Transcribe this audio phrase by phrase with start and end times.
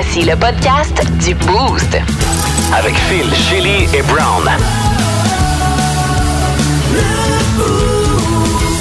[0.00, 1.98] Voici le podcast du Boost.
[2.72, 4.48] Avec Phil, Chili et Brown.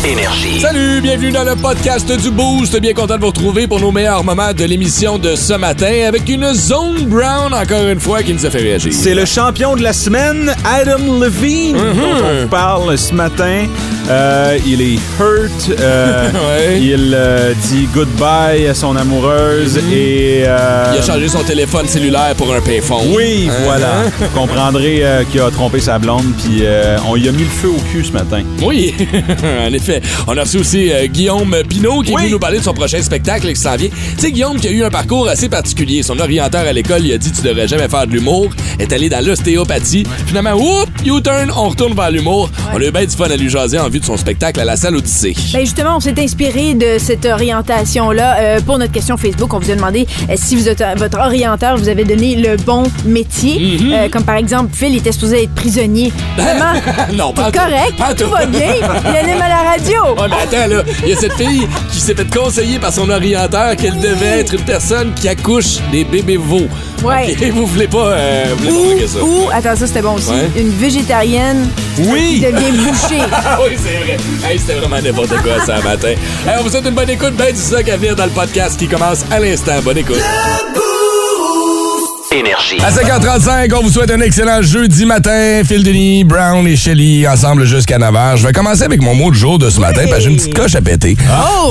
[0.05, 0.61] Énergie.
[0.61, 2.79] Salut, bienvenue dans le podcast du Boost.
[2.79, 6.29] Bien content de vous retrouver pour nos meilleurs moments de l'émission de ce matin avec
[6.29, 8.93] une Zone Brown, encore une fois, qui nous a fait réagir.
[8.93, 13.65] C'est le champion de la semaine, Adam Levine, dont on parle ce matin.
[14.09, 15.69] Euh, il est hurt.
[15.79, 16.79] euh, Ouais.
[16.81, 20.43] Il euh, dit goodbye à son amoureuse et.
[20.45, 23.13] euh, Il a changé son téléphone cellulaire pour un payphone.
[23.13, 23.53] Oui, Hein?
[23.65, 24.03] voilà.
[24.19, 27.49] Vous comprendrez euh, qu'il a trompé sa blonde, puis euh, on lui a mis le
[27.49, 28.43] feu au cul ce matin.
[28.61, 28.93] Oui,
[29.67, 30.01] en effet.
[30.27, 32.21] On a reçu aussi euh, Guillaume Pinot qui est Oui.
[32.23, 33.89] venu nous parler de son prochain spectacle qui s'en vient.
[33.89, 36.01] Tu sais, Guillaume qui a eu un parcours assez particulier.
[36.03, 38.49] Son orienteur à l'école, il a dit Tu devrais jamais faire de l'humour.
[38.79, 40.05] Est allé dans l'ostéopathie.
[40.27, 42.49] Finalement, whoop, U-turn, on retourne vers l'humour.
[42.73, 44.75] On a eu bien du fun à lui jaser en de son spectacle à la
[44.75, 45.35] salle Odyssée.
[45.53, 49.53] Ben justement, on s'est inspiré de cette orientation-là euh, pour notre question Facebook.
[49.53, 52.83] On vous a demandé euh, si vous êtes, votre orienteur vous avait donné le bon
[53.05, 53.79] métier.
[53.91, 56.11] Euh, comme par exemple, Phil était supposé être prisonnier.
[56.37, 56.73] Vraiment,
[57.13, 58.31] non, pas correct, Pas tout tout.
[58.31, 58.73] va bien?
[59.09, 60.15] Il anime à la radio?
[60.17, 63.09] Ouais, mais attends, là, il y a cette fille qui s'est fait conseiller par son
[63.09, 66.67] orienteur qu'elle devait être une personne qui accouche des bébés veaux.
[67.03, 67.31] Ouais.
[67.39, 69.23] Ok, vous voulez pas, euh, vous voulez pas Ou, manquer ça.
[69.23, 70.49] ou, attends, ça c'était bon aussi, Ouais.
[70.61, 72.41] une végétarienne Oui!
[72.43, 73.21] qui devient bouchée.
[73.31, 74.17] Ah oui, c'est vrai.
[74.51, 76.09] Hey, c'était vraiment n'importe quoi ça matin.
[76.09, 77.35] Hey, on vous souhaite une bonne écoute.
[77.37, 79.79] Ben du ça à venir dans le podcast qui commence à l'instant.
[79.83, 80.21] Bonne écoute.
[82.31, 82.77] Énergie.
[82.83, 85.61] À 5h35, on vous souhaite un excellent jeudi matin.
[85.65, 88.37] Phil Denis, Brown et Shelly ensemble jusqu'à 9h.
[88.37, 90.35] Je vais commencer avec mon mot de jour de ce matin parce que j'ai une
[90.35, 91.15] petite coche à péter.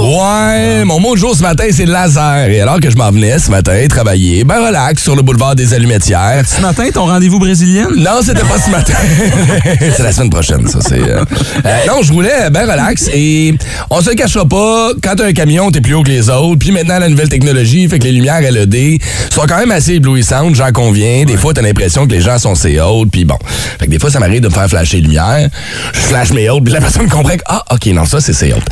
[0.00, 2.48] Ouais, mon mot de jour ce matin, c'est laser.
[2.48, 5.74] Et alors que je m'en venais ce matin travailler, ben relax sur le boulevard des
[5.74, 6.44] Allumettières.
[6.46, 7.88] Ce matin, ton rendez-vous brésilien?
[7.94, 8.94] Non, c'était pas ce matin.
[9.94, 10.78] c'est la semaine prochaine, ça.
[10.80, 10.94] C'est.
[11.00, 11.22] euh,
[11.66, 13.54] euh, non, je roulais ben relax et
[13.90, 14.90] on se le cachera pas.
[15.02, 16.58] Quand t'as un camion, t'es plus haut que les autres.
[16.58, 19.00] Puis maintenant, la nouvelle technologie fait que les lumières LED
[19.32, 21.24] sont quand même assez éblouissantes, j'en conviens.
[21.24, 23.10] Des fois, t'as l'impression que les gens sont assez hautes.
[23.10, 23.36] Puis bon,
[23.78, 25.48] fait que des fois, ça m'arrive de me faire flasher les lumières.
[25.92, 28.52] Je flash mes hautes, puis la personne comprend que ah, ok, non, ça c'est ses
[28.52, 28.62] hautes.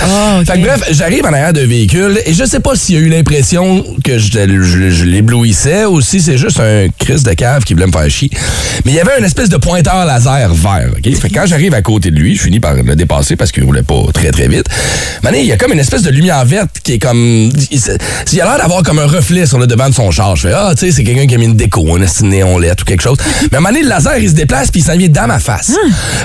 [0.47, 3.01] Fait que bref, j'arrive en arrière d'un véhicule et je sais pas s'il y a
[3.01, 7.65] eu l'impression que je, je- je l'éblouissais ou si c'est juste un Chris de cave
[7.65, 8.31] qui voulait me faire chier.
[8.85, 10.89] Mais il y avait une espèce de pointeur laser vert.
[10.97, 11.15] ok?
[11.17, 13.65] Fait que quand j'arrive à côté de lui, je finis par le dépasser parce qu'il
[13.65, 14.67] roulait pas très très vite.
[15.23, 17.51] Mané, il y a comme une espèce de lumière verte qui est comme.
[17.71, 17.81] Il,
[18.33, 20.37] il a l'air d'avoir comme un reflet sur le devant de son char.
[20.37, 22.81] Je fais Ah, tu sais, c'est quelqu'un qui a mis une déco, un néon LED
[22.81, 23.19] ou quelque chose.
[23.51, 25.27] Mais à un moment donné, le laser, il se déplace puis il s'en vient dans
[25.27, 25.73] ma face.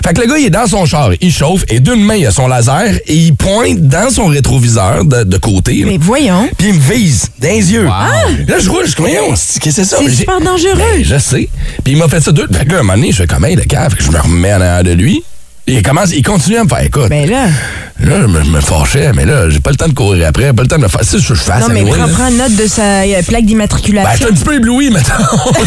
[0.06, 2.26] Fait que le gars, il est dans son char, il chauffe et d'une main, il
[2.26, 5.74] a son laser et il pointe dans son rétroviseur de, de côté.
[5.76, 5.86] là.
[5.88, 6.50] Mais voyons.
[6.58, 7.86] Puis il me vise dans les yeux.
[7.86, 9.98] Là, je roule, je qu'est-ce que c'est ça?
[10.00, 10.76] C'est super dangereux.
[10.78, 11.50] Ben, je sais.
[11.84, 12.48] Puis il m'a fait ça deux.
[12.52, 14.54] Fait que là, un moment donné, je fais comme, hey, le cave, je me remets
[14.54, 15.24] en arrière de lui.
[15.68, 17.10] Et il commence, il continue à me faire, écoute.
[17.10, 17.48] Ben là.
[18.02, 20.62] Là, je me, me fâchais, mais là, j'ai pas le temps de courir après, pas
[20.62, 21.02] le temps de me faire.
[21.04, 23.46] C'est ce que je fasse Non, mais prends, note de sa euh, plaque Ben, je
[23.46, 24.16] d'immatriculation.
[24.16, 25.16] suis un petit peu ébloui maintenant.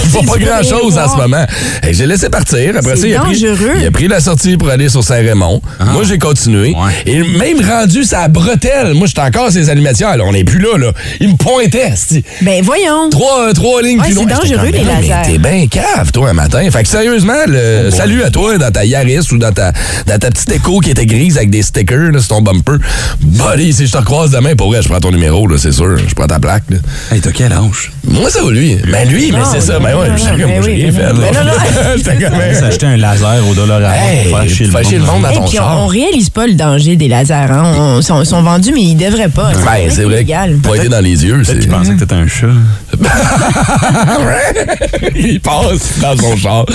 [0.02, 1.44] je vois pas Tu peux grand chose rien en ce moment.
[1.82, 2.76] Fait que J'ai laissé partir.
[2.76, 3.72] Après C'est ça, il a, pris, dangereux.
[3.80, 5.60] il a pris la sortie pour aller sur Saint-Raymond.
[5.92, 6.74] Moi, j'ai continué.
[6.74, 6.92] Ouais.
[7.06, 10.08] Et même rendu sa bretelle, moi, j'étais encore ses animations.
[10.16, 10.92] Là, on n'est plus là, là.
[11.20, 11.92] Il me pointait.
[12.40, 13.10] Ben voyons.
[13.10, 14.38] Trois, euh, trois lignes Ouais, plus c'est loin.
[14.42, 15.08] J'étais dangereux, les lasers.
[15.26, 16.66] Mais t'es bien cave, toi, un matin.
[16.70, 19.72] Fait que sérieusement, le salut à toi dans ta Yaris ou dans ta,
[20.06, 22.76] dans ta petite écho qui était grise avec des stickers là, sur ton bumper.
[23.20, 25.96] Buddy, si je te recroise demain, pour vrai, je prends ton numéro, là, c'est sûr.
[25.98, 26.64] Je prends ta plaque.
[26.70, 26.76] Là.
[27.10, 27.92] Hey, t'as quel âge?
[28.04, 28.76] Moi, ça va, lui.
[28.90, 29.78] Ben, lui, mais c'est ça.
[29.78, 31.12] Ben, ouais, non, j'étais non, comme, ben moi, j'ai rien fait.
[31.12, 31.52] non, non, non.
[31.96, 35.44] J'étais comme, S'acheter un laser au dollar à Hey, faire chier le monde dans ton
[35.48, 35.78] puis on, char.
[35.80, 37.34] on réalise pas le danger des lasers.
[37.34, 37.62] Hein.
[37.76, 39.52] On- Ils sont, sont vendus, mais ils devraient pas.
[39.64, 40.24] Ben, c'est vrai.
[40.62, 41.58] Pointer dans les yeux, c'est.
[41.58, 42.46] Qu'il pensait que t'étais un chat.
[45.14, 46.66] Il passe dans son char.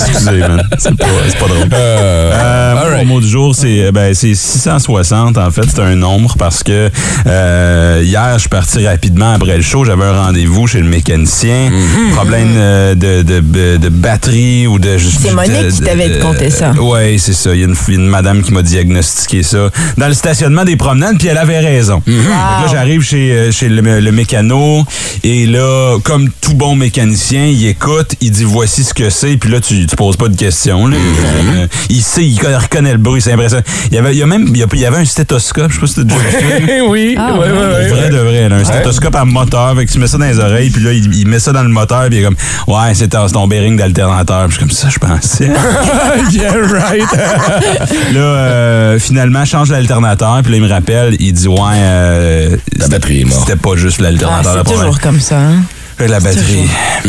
[0.00, 0.62] Excusez, man.
[0.78, 1.68] C'est pas, c'est pas drôle.
[1.72, 3.06] Euh, alright.
[3.06, 5.38] Mon mot du jour, c'est ben, c'est 660.
[5.38, 6.90] En fait, c'est un nombre parce que
[7.26, 9.84] euh, hier, je suis parti rapidement après le show.
[9.84, 11.70] J'avais un rendez-vous chez le mécanicien.
[12.14, 14.96] Problème euh, de, de, de, de batterie ou de...
[14.98, 16.72] C'est Monique de- qui t'avait conté ça.
[16.80, 17.54] Oui, c'est ça.
[17.54, 21.18] Il y a une, une madame qui m'a diagnostiqué ça dans le stationnement des promenades,
[21.18, 22.00] puis elle avait raison.
[22.00, 24.84] Que là, j'arrive chez, euh, chez le, le mécano,
[25.24, 29.50] et là, comme tout bon mécanicien, il écoute, il dit voici ce que c'est, puis
[29.50, 30.86] là, tu, tu poses pas de questions.
[30.86, 30.96] là.
[30.96, 33.62] Euh, il sait, il reconnaît le bruit, c'est impressionnant.
[33.90, 35.80] Il y avait, il y a même, il y y avait un stéthoscope, je sais
[35.80, 36.84] pas si t'as déjà vu ça.
[36.88, 37.88] oui, Ah, ouais, ouais, ouais.
[37.88, 40.38] Vrai de vrai, là, un stéthoscope à moteur, fait que tu mets ça dans les
[40.38, 42.36] oreilles, puis là, il, il met ça dans le moteur, puis il est comme,
[42.68, 44.46] ouais, c'est ton, c'est ton bearing d'alternateur.
[44.48, 45.46] Puis je suis comme ça, je pensais.
[46.32, 47.04] yeah, right.
[48.12, 52.56] Là, euh, finalement, je change l'alternateur, puis là, il me rappelle, il dit, ouais, euh,
[52.76, 54.56] La batterie c'était pas juste Ah, l'alternateur.
[54.56, 55.38] le c'est toujours comme ça.
[55.38, 55.62] hein.
[56.08, 56.68] La batterie.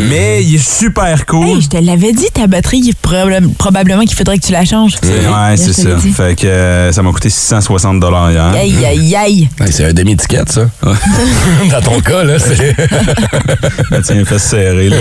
[0.10, 1.48] Mais il est super cool.
[1.48, 4.96] Hey, je te l'avais dit, ta batterie, proba- probablement qu'il faudrait que tu la changes.
[5.04, 5.90] Ouais, c'est ça.
[5.98, 8.02] Fait que euh, ça m'a coûté 660
[8.32, 8.44] hier.
[8.56, 9.50] Aïe, aïe, aïe.
[9.60, 10.62] Ouais, c'est un demi-étiquette, ça.
[10.84, 12.76] Dans ton cas, là, c'est.
[13.90, 14.98] Ben, tiens, fesse serrée, là.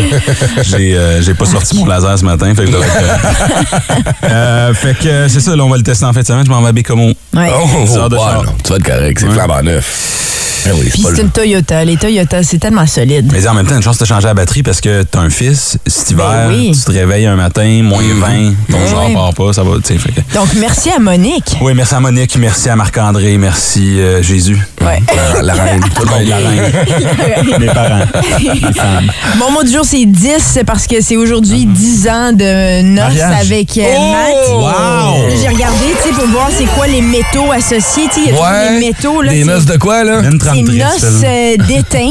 [0.62, 2.70] J'ai euh, j'ai pas sorti mon laser ce matin, fait que
[4.24, 6.44] euh, fait que c'est ça, là, on va le tester en fin de semaine.
[6.44, 7.12] Je m'en vais à Bécomo.
[7.34, 7.50] Ouais.
[7.54, 8.08] Oh, char.
[8.44, 9.32] non, tu vas être correct, c'est Ouais.
[9.34, 10.49] flambant neuf.
[10.66, 11.84] Oui, c'est Puis c'est une Toyota.
[11.84, 13.30] Les Toyota, c'est tellement solide.
[13.32, 15.78] Mais en même temps, une chance de changer la batterie parce que t'as un fils,
[15.86, 16.72] cet hiver, Ben oui.
[16.74, 19.14] tu te réveilles un matin, moins 20, ton Ben genre oui.
[19.14, 19.98] part pas, ça va, tu sais.
[19.98, 21.56] fait que- Donc, merci à Monique.
[21.60, 24.58] Oui, merci à Monique, merci à Marc-André, merci euh, Jésus.
[24.80, 25.02] Ouais.
[25.34, 25.80] La, la reine.
[25.94, 26.28] Tout le monde.
[26.28, 27.58] La reine.
[27.60, 28.04] Mes parents.
[28.40, 29.10] Mes femmes.
[29.38, 33.14] Mon mot du jour, c'est 10, c'est parce que c'est aujourd'hui 10 ans de noces
[33.16, 33.46] Mariage.
[33.46, 34.12] avec euh, Oh!
[34.12, 34.50] Matt.
[34.54, 35.30] Wow!
[35.40, 38.04] J'ai regardé, tu sais, pour voir c'est quoi les métaux associés.
[38.12, 38.80] Tu sais, il y a Ouais.
[38.80, 39.22] des métaux.
[39.22, 40.20] Là, Des noces de quoi, là?
[40.22, 42.08] Une C'est noces euh, d'étain.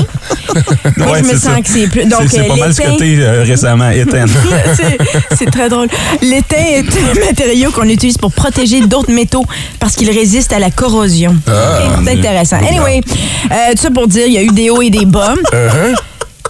[0.98, 1.62] Moi, Ouais, je me sens ça.
[1.62, 2.06] que c'est plus.
[2.06, 4.28] Donc, C'est- euh, pas mal ce euh, récemment, Étienne.
[5.38, 5.88] C'est- très drôle.
[6.22, 9.46] L'étain est un matériau qu'on utilise pour protéger d'autres métaux
[9.80, 11.36] parce qu'il résiste à la corrosion.
[11.48, 12.58] Ah, c'est intéressant.
[12.58, 13.02] Anyway,
[13.52, 15.34] euh, tout ça pour dire, il y a eu des hauts et des bas.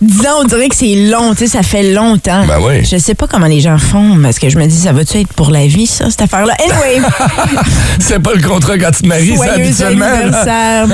[0.01, 0.07] Uh-huh.
[0.07, 2.45] Disons, on dirait que c'est long, tu sais, ça fait longtemps.
[2.47, 2.85] Ben oui.
[2.85, 5.33] Je sais pas comment les gens font, parce que je me dis, ça va-tu être
[5.33, 6.53] pour la vie, ça, cette affaire-là?
[6.63, 7.01] Anyway,
[7.99, 10.05] C'est pas le contrat quand tu te maries, ça, joyeux habituellement.
[10.05, 10.87] anniversaire,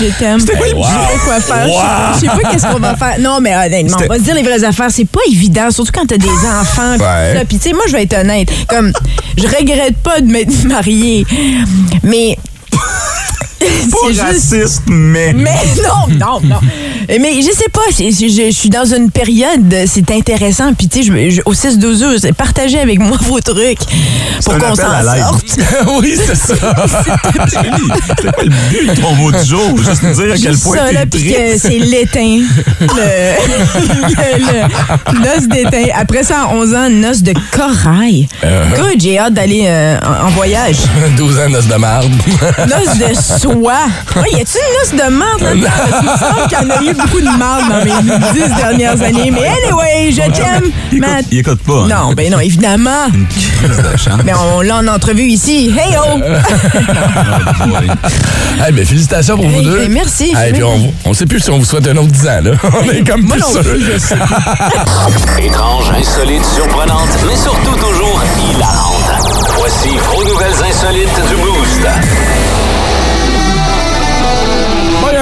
[0.00, 0.44] je t'aime.
[0.44, 0.82] quoi le Je but?
[0.82, 1.66] sais pas quoi faire?
[2.14, 3.16] Je sais pas- qu'est-ce qu'on va faire.
[3.20, 4.90] Non, mais honnêtement, on C'était- va se dire les vraies affaires.
[4.90, 6.96] C'est pas évident, surtout quand t'as des enfants.
[7.48, 8.48] Puis, tu sais, moi, je vais être honnête.
[8.68, 8.92] Comme,
[9.36, 11.24] je regrette pas de m'être mariée,
[12.02, 12.36] mais.
[13.58, 13.66] Pas
[14.06, 14.22] c'est juste.
[14.22, 15.32] raciste, mais.
[15.32, 16.60] Mais non, non, non.
[17.08, 20.72] Mais je sais pas, je, je suis dans une période, c'est intéressant.
[20.74, 23.78] Puis tu sais, je- au 6-12 heures, partagez avec moi vos trucs
[24.44, 25.58] pour qu'on s'en sorte.
[26.00, 26.54] oui, c'est ça.
[27.48, 29.76] C'est quoi le but de ton mot du jour?
[29.78, 32.40] Juste dire à quel Juste point ça, puis que c'est l'étain.
[32.80, 32.86] Le,
[33.78, 35.84] le- le noce d'étain.
[35.94, 38.28] Après ça, à 11 ans, noce de corail.
[38.42, 38.76] Uh-huh.
[38.76, 40.76] Good, j'ai hâte d'aller euh, en, en voyage.
[41.16, 42.12] 12 ans de noces de marde.
[42.68, 43.14] Noce de
[43.52, 43.86] soie.
[44.16, 45.68] Ouais, y a-tu une noce de marde là-dedans?
[45.90, 48.54] Parce qu'il me semble qu'il y en a eu beaucoup de marde dans mes 10
[48.56, 49.30] dernières années.
[49.30, 51.72] Mais anyway, je t'aime, Il écoute, il écoute pas.
[51.84, 51.88] hein.
[51.88, 53.06] Non, ben non, évidemment.
[53.30, 54.20] Crise de chance.
[54.24, 55.74] Mais on l'a en entrevue ici.
[55.78, 56.18] Hey oh!
[58.68, 59.78] Eh ben, félicitations pour vous Hey, deux.
[59.78, 60.34] ben, merci.
[60.48, 62.50] Eh, puis on, on sait plus si on vous souhaite un autre 10 ans, là.
[62.80, 63.62] On est comme Moi plus non sûr.
[63.62, 64.16] plus, je sais.
[65.44, 68.96] Étrange, insolite, surprenante, mais surtout toujours hilarante.
[69.58, 71.86] Voici vos nouvelles insolites du Boost.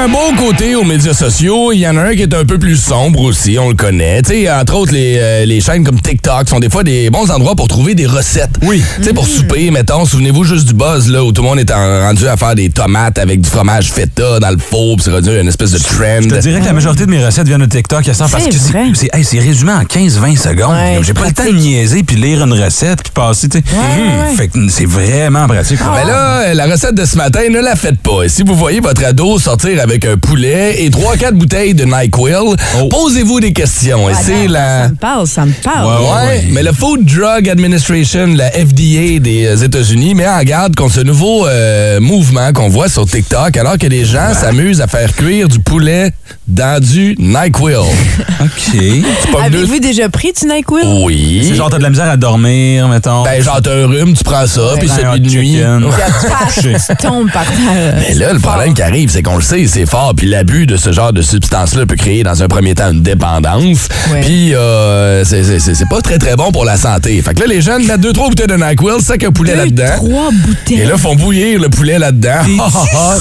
[0.07, 1.73] Un bon côté aux médias sociaux.
[1.73, 4.23] Il y en a un qui est un peu plus sombre aussi, on le connaît.
[4.23, 7.29] Tu sais, entre autres, les, euh, les chaînes comme TikTok sont des fois des bons
[7.33, 8.53] endroits pour trouver des recettes.
[8.63, 8.85] Oui.
[8.99, 11.73] Tu sais, pour souper, mettons, souvenez-vous juste du buzz, là, où tout le monde est
[11.73, 15.11] en- rendu à faire des tomates avec du fromage feta dans le four, puis c'est
[15.11, 16.21] rendu une espèce de trend.
[16.23, 18.45] Je te dirais que la majorité de mes recettes viennent de TikTok à ça parce
[18.47, 20.71] que c'est- hey, résumé en 15-20 secondes.
[20.73, 23.65] Ouais, J'ai pas le temps de niaiser puis lire une recette puis passer, tu sais.
[23.75, 24.37] ouais, ouais.
[24.37, 25.81] Fait que c'est vraiment pratique.
[25.81, 28.23] Ben là, la recette de ce matin, ne la faites pas.
[28.23, 32.35] Et si vous voyez votre ado sortir avec un poulet et 3-4 bouteilles de NyQuil,
[32.79, 32.89] Oh.
[32.89, 34.09] posez-vous des questions.
[34.11, 34.83] Et Ah, c'est la...
[34.85, 35.87] Ça me parle, ça me parle.
[35.87, 36.45] Ouais, Ouais, ouais.
[36.51, 41.01] mais le Food Drug Administration, la FDA des euh, États-Unis, met en garde contre ce
[41.01, 45.49] nouveau euh, mouvement qu'on voit sur TikTok, alors que les gens s'amusent à faire cuire
[45.49, 46.13] du poulet
[46.49, 47.75] dans du NyQuil.
[48.41, 48.49] OK.
[48.73, 49.03] C'est
[49.45, 51.03] Avez-vous déjà pris du NyQuil?
[51.05, 51.45] Oui.
[51.49, 53.25] C'est genre, t'as de la misère à dormir, mettons.
[53.25, 55.61] Ben, genre, t'as un rhume, tu prends ça, puis Ben, celui hot de nuit.
[57.03, 57.95] tombe par terre.
[57.99, 60.77] Mais là, le problème qui arrive, c'est qu'on le sait, c'est fort, puis l'abus de
[60.77, 63.89] ce genre de substance-là peut créer dans un premier temps une dépendance,
[64.23, 67.21] puis euh, c'est- c'est c'est- c'est pas très très bon pour la santé.
[67.23, 69.59] Fait que là, les jeunes mettent deux trois bouteilles de NyQuil, sac un poulet Deux,
[69.59, 69.97] là-dedans.
[69.97, 70.81] trois bouteilles.
[70.81, 72.43] Et là, font bouillir le poulet là-dedans.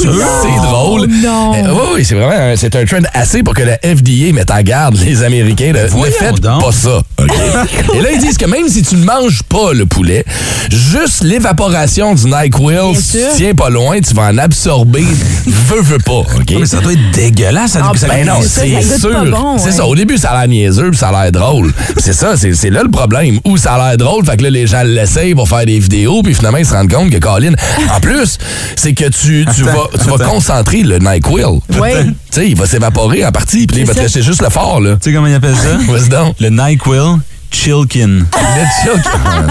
[0.01, 1.07] c'est drôle.
[1.23, 1.53] non.
[1.55, 4.61] Euh, oui, oui, c'est vraiment c'est un trend assez pour que la FDA mette en
[4.61, 5.71] garde les Américains.
[5.71, 6.61] de, ne faites donc.
[6.61, 7.01] pas ça.
[7.93, 10.25] Et là, ils disent que même si tu ne manges pas le poulet,
[10.69, 15.05] juste l'évaporation du NyQuil, si tu tiens pas loin, tu vas en absorber.
[15.45, 16.21] veux, veux pas.
[16.59, 17.71] Mais ça doit être dégueulasse.
[17.71, 19.25] Ça, Ah, ça- Ben non, c'est sûr.
[19.25, 19.71] bon, c'est ouais.
[19.71, 19.85] ça.
[19.85, 21.71] Au début, ça a l'air niaiseux, puis ça a l'air drôle.
[21.97, 23.39] C'est ça, c'est là le problème.
[23.45, 26.21] Où ça a l'air drôle, fait que là, les gens l'essayent pour faire des vidéos,
[26.23, 27.53] puis finalement, ils se rendent compte que, Colin,
[27.95, 28.37] en plus,
[28.75, 31.45] c'est que tu, tu vas, tu vas concentrer le NyQuil.
[31.79, 31.89] Oui.
[32.31, 34.03] Tu sais, il va s'évaporer en partie, puis il va te ça.
[34.03, 34.95] rester juste le fort, là.
[34.95, 35.77] Tu sais comment ils appellent ça?
[35.91, 36.35] Vas-y donc.
[36.39, 37.19] Le NyQuil
[37.55, 38.19] Chilkin.
[38.19, 39.47] Le Chilkin.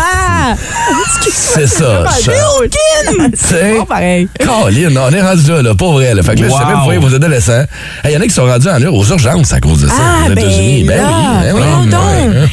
[1.32, 2.04] C'est ça.
[2.20, 3.30] Chilkin!
[3.34, 4.28] C'est Bon, pareil.
[4.38, 6.14] Colin, on est rendu là, là, pas vrai.
[6.14, 6.22] Là.
[6.22, 6.66] Fait que là, je sais Wow.
[6.68, 7.64] même vous voyez vos adolescents.
[8.04, 9.94] Il y en a qui sont rendus en aux urgences à cause de ça.
[9.98, 10.84] Ah, aux États-Unis.
[10.84, 11.88] ben oui, ben oui.
[11.90, 12.00] donc.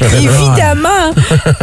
[0.01, 0.17] Ouais.
[0.23, 1.13] Évidemment.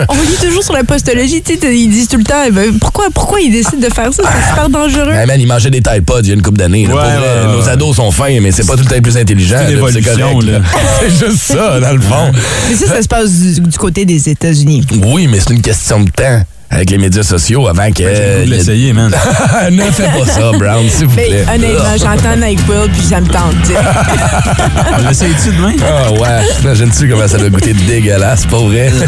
[0.08, 2.78] On lit toujours sur la postologie, tu sais, ils disent tout le temps, eh ben,
[2.78, 4.22] pourquoi, pourquoi ils décident de faire ça?
[4.22, 5.12] C'est super dangereux.
[5.12, 6.86] Hey man, ils mangeaient des Tide Pods il y a une couple d'années.
[6.86, 7.56] Ouais, Pour ouais.
[7.56, 9.56] Nos ados sont fins, mais c'est pas tout le temps plus intelligent.
[9.66, 9.78] C'est.
[11.00, 12.32] C'est juste ça, dans le fond.
[12.68, 14.84] Mais ça, ça se passe du, du côté des États-Unis.
[15.06, 18.02] Oui, mais c'est une question de temps avec les médias sociaux avant que.
[18.04, 19.10] J'ai le goût de l'essayer, man.
[19.70, 21.44] ne fais pas ça, Brown, s'il vous Ben, plaît.
[21.54, 23.54] honnêtement, j'entends NyQuil puis ça me tente.
[23.64, 25.08] tu sais.
[25.08, 25.72] L'essayes-tu demain?
[25.82, 28.92] Ah ouais, imagine-tu comment ça doit goûter dégueulasse, pas vrai?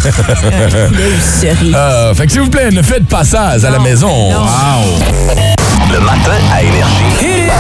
[1.75, 4.31] Ah, fait que s'il vous plaît, ne faites pas ça à la maison.
[4.31, 4.41] Non.
[4.41, 5.03] Wow!
[5.93, 7.51] Le matin à Énergie.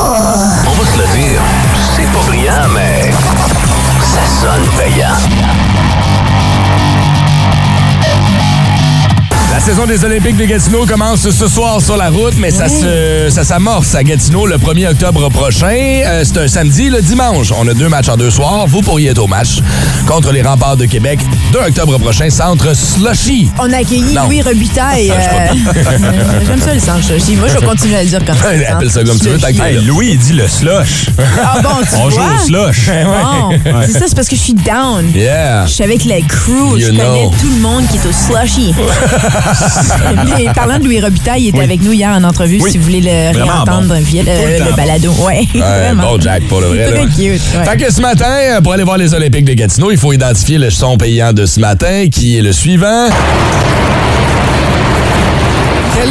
[0.00, 1.40] On va se le dire,
[4.28, 5.57] ça sonne payant.
[9.58, 13.26] La saison des Olympiques de Gatineau commence ce soir sur la route, mais ça se,
[13.28, 15.66] ça s'amorce à Gatineau le 1er octobre prochain.
[16.06, 17.52] Euh, c'est un samedi, le dimanche.
[17.58, 18.68] On a deux matchs en deux soirs.
[18.68, 19.58] Vous pourriez être au match
[20.06, 21.18] contre les remparts de Québec.
[21.52, 23.50] 2 octobre prochain, centre Slushy.
[23.58, 24.26] On a accueilli Non.
[24.26, 25.10] Louis Robitaille.
[25.76, 27.34] euh, J'aime ça le sang aussi.
[27.34, 28.50] Moi, je vais continuer à le dire comme ça.
[28.74, 29.82] Appelle ça comme tu veux, tant que t'es Hey, là.
[29.82, 31.06] Louis, il dit le slush.
[31.42, 32.34] Ah bon, tu On joue vois?
[32.36, 32.90] au slush.
[33.04, 35.10] Bon, c'est ça, c'est parce que je suis down.
[35.12, 35.66] Yeah.
[35.66, 37.32] Je suis avec la crew, je connais know.
[37.40, 38.72] tout le monde qui est au slushy.
[40.38, 41.64] Mais parlant de Louis Robitaille, il était Oui.
[41.64, 42.70] avec nous hier en entrevue, Oui.
[42.70, 44.00] si vous voulez le Vraiment réentendre bon.
[44.02, 45.12] via le le, temps le balado.
[45.20, 46.02] Ouais, vraiment.
[46.02, 46.90] bon Jack, pour le vrai.
[46.90, 47.06] Très là.
[47.06, 47.16] cute.
[47.56, 47.64] ouais.
[47.64, 50.58] Fait que ce matin, euh, pour aller voir les Olympiques de Gatineau, il faut identifier
[50.58, 53.08] le son payant de ce matin, qui est le suivant.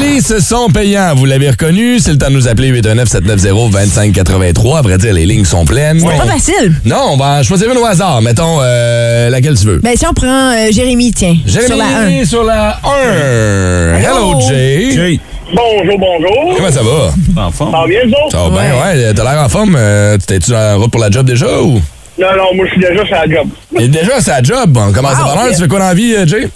[0.03, 1.13] Est ce son payant?
[1.15, 1.99] Vous l'avez reconnu?
[1.99, 4.77] C'est le temps de nous appeler 819-790-2583.
[4.77, 5.99] À vrai dire, les lignes sont pleines.
[5.99, 6.73] C'est pas facile.
[6.85, 8.21] Non, on va en choisir une au hasard.
[8.21, 9.77] Mettons euh, laquelle tu veux.
[9.79, 12.25] Ben, si on prend euh, Jérémy, tiens, Jérémy sur la 1.
[12.25, 13.97] sur la 1.
[13.99, 14.91] Hello, Jay.
[14.91, 15.19] Jay,
[15.53, 16.55] Bonjour, bonjour.
[16.57, 17.13] Comment ça va?
[17.47, 17.71] en forme.
[17.71, 18.31] Ça va bien, vous autres?
[18.31, 19.13] Ça va bien, ouais.
[19.13, 19.75] T'as l'air en forme.
[19.77, 21.81] Euh, T'étais-tu en route pour la job déjà ou?
[22.19, 23.47] Non, non, moi, je suis déjà sur la job.
[23.79, 24.75] Et déjà, c'est la job.
[24.77, 25.25] On commence Wow.
[25.25, 25.53] par l'heure.
[25.55, 26.49] Tu fais quoi dans la vie, euh, Jay?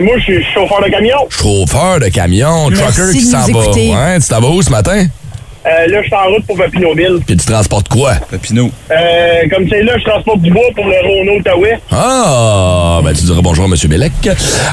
[0.00, 1.16] Moi, je suis chauffeur de camion.
[1.30, 3.70] Chauffeur de camion, Merci trucker qui s'en va.
[3.70, 5.06] Ouais, tu t'en vas où ce matin?
[5.66, 7.20] Euh, là, je suis en route pour Papineauville.
[7.26, 8.14] Puis tu transportes quoi?
[8.30, 8.70] Papineau.
[8.90, 11.78] Euh, comme c'est là, je transporte du bois pour le Renault Outaouais.
[11.90, 13.74] Ah, ben tu diras bonjour à M.
[13.88, 14.12] Bellec.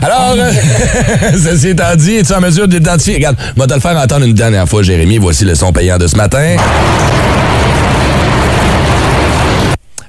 [0.01, 0.35] Alors,
[1.33, 3.15] ceci étant dit, es-tu en mesure d'identifier?
[3.15, 5.17] Regarde, moi, te le faire entendre une dernière fois, Jérémy.
[5.17, 6.57] Voici le son payant de ce matin.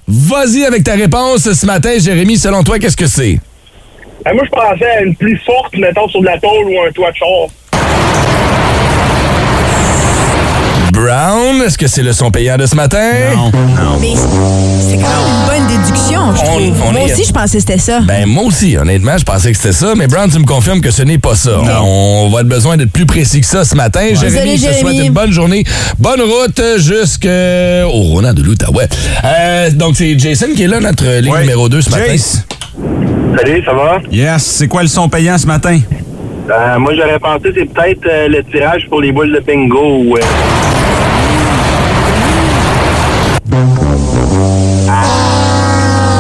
[0.09, 2.37] Vas-y avec ta réponse ce matin, Jérémy.
[2.39, 3.39] Selon toi, qu'est-ce que c'est?
[4.27, 6.91] Euh, moi, je pensais à une plus forte, mettons, sur de la tôle ou un
[6.93, 7.49] toit de char.
[10.93, 13.11] Brown, est-ce que c'est le son payant de ce matin?
[13.35, 13.99] Non, non.
[14.01, 16.83] Mais c'est quand même une bonne déduction, je On- trouve.
[16.89, 18.01] on Moi est- aussi, je pensais que c'était ça.
[18.01, 20.91] Ben, moi aussi, honnêtement, je pensais que c'était ça, mais Brown, tu me confirmes que
[20.93, 21.59] ce n'est pas ça.
[21.83, 24.01] On va être besoin d'être plus précis que ça ce matin.
[24.13, 25.65] Jérémy, Désolé, je te souhaite une bonne journée.
[25.99, 28.89] Bonne route jusqu'au Rona de l'Outaouais.
[29.25, 31.41] Euh, donc, c'est Jason qui est là, notre ligne Ouais.
[31.41, 32.05] numéro 2 ce matin.
[32.13, 32.47] Jace.
[33.37, 33.99] Salut, ça va?
[34.11, 35.79] Yes, c'est quoi le son payant ce matin?
[36.51, 40.03] Euh, moi, j'aurais pensé c'est peut-être euh, le tirage pour les boules de bingo.
[40.05, 40.21] Ou, euh,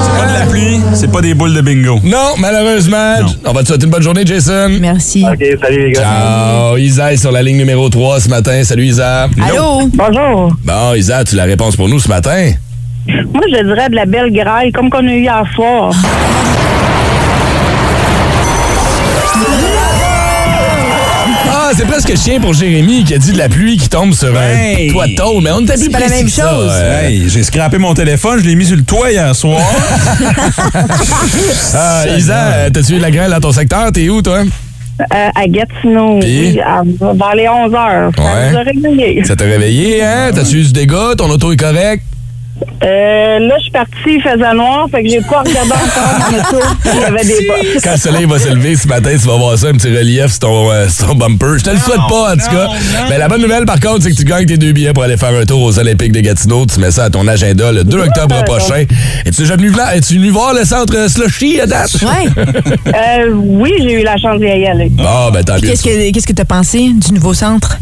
[0.04, 1.99] C'est pas de la pluie, c'est pas des boules de bingo.
[2.04, 3.21] Non, malheureusement.
[3.21, 3.26] Non.
[3.47, 4.69] On va te souhaiter une bonne journée, Jason.
[4.81, 5.25] Merci.
[5.31, 6.00] OK, salut les gars.
[6.00, 6.76] Ciao.
[6.76, 8.62] Isa est sur la ligne numéro 3 ce matin.
[8.64, 9.28] Salut, Isa.
[9.49, 9.88] Allô?
[9.95, 10.52] Bonjour.
[10.64, 12.52] Bon, Isa, tu as la réponse pour nous ce matin?
[13.33, 15.92] Moi, je dirais de la belle graille, comme qu'on a eu hier soir.
[21.75, 24.88] C'est presque chien pour Jérémy qui a dit de la pluie qui tombe sur Hey.
[24.88, 26.71] un toit de tôle, mais on était plus pas la même chose.
[26.71, 27.02] euh.
[27.09, 29.61] Hey, j'ai scrappé mon téléphone, je l'ai mis sur le toit hier soir.
[31.75, 33.91] Ah, Isa, euh, t'as-tu eu de la grêle dans ton secteur?
[33.93, 34.41] T'es où, toi?
[34.41, 38.11] Euh, à Gatineau, oui, à- vers les 11 heures.
[38.17, 38.50] Ça Ouais.
[38.52, 39.25] nous a réveillés.
[39.25, 40.31] Ça t'a réveillé, hein?
[40.35, 41.14] T'as-tu eu du dégât?
[41.17, 42.02] Ton auto est correct?
[42.85, 46.38] Euh, là, je suis partie, il faisait noir, fait que j'ai pas regardé encore mon
[46.38, 46.66] auto.
[46.95, 47.49] Il y avait des.
[47.83, 50.31] Quand le soleil va se lever ce matin, tu vas voir ça, un petit relief
[50.31, 51.59] sur ton, euh, sur ton bumper.
[51.59, 52.69] Je te le souhaite pas, en tout cas.
[53.09, 55.16] Mais la bonne nouvelle, par contre, c'est que tu gagnes tes deux billets pour aller
[55.16, 56.66] faire un tour aux Olympiques de Gatineau.
[56.66, 58.85] Tu mets ça à ton agenda le 2 octobre prochain.
[59.25, 61.97] Es-tu déjà venu, es-tu venu voir le centre Slushy à date?
[62.02, 62.42] Ouais.
[62.95, 64.90] Euh, oui, j'ai eu la chance d'y aller.
[64.99, 65.61] Ah, ben tant mieux.
[65.61, 67.78] qu'est-ce que qu'est-ce que t'as pensé du nouveau centre?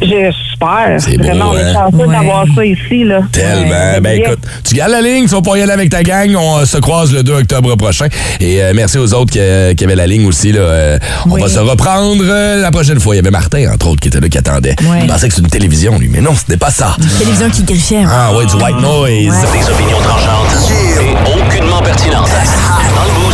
[0.00, 0.96] J'ai super.
[0.98, 1.72] C'est beau, Vraiment, on est hein?
[1.72, 2.14] chanceux Ouais.
[2.16, 3.20] d'avoir ça ici, là.
[3.32, 3.70] Tellement.
[3.70, 4.26] Ouais, ben bien.
[4.30, 6.34] écoute, tu gardes la ligne, tu vas pas y aller avec ta gang.
[6.36, 8.06] On euh, se croise le 2 octobre prochain.
[8.40, 10.52] Et euh, merci aux autres qui, euh, qui avaient la ligne aussi.
[10.52, 10.60] Là.
[10.60, 11.40] Euh, On Oui.
[11.42, 13.14] va se reprendre la prochaine fois.
[13.14, 14.74] Il y avait Martin, entre autres, qui était là, qui attendait.
[14.82, 15.00] Ouais.
[15.02, 16.08] Il pensait que c'était une télévision, lui.
[16.08, 16.96] Mais non, c'était pas ça.
[17.18, 18.04] Télévision qui griffait.
[18.08, 19.36] Ah ouais, du white noise.
[19.52, 22.28] Des opinions tranchantes et aucunement pertinentes.
[22.28, 23.31] Dans le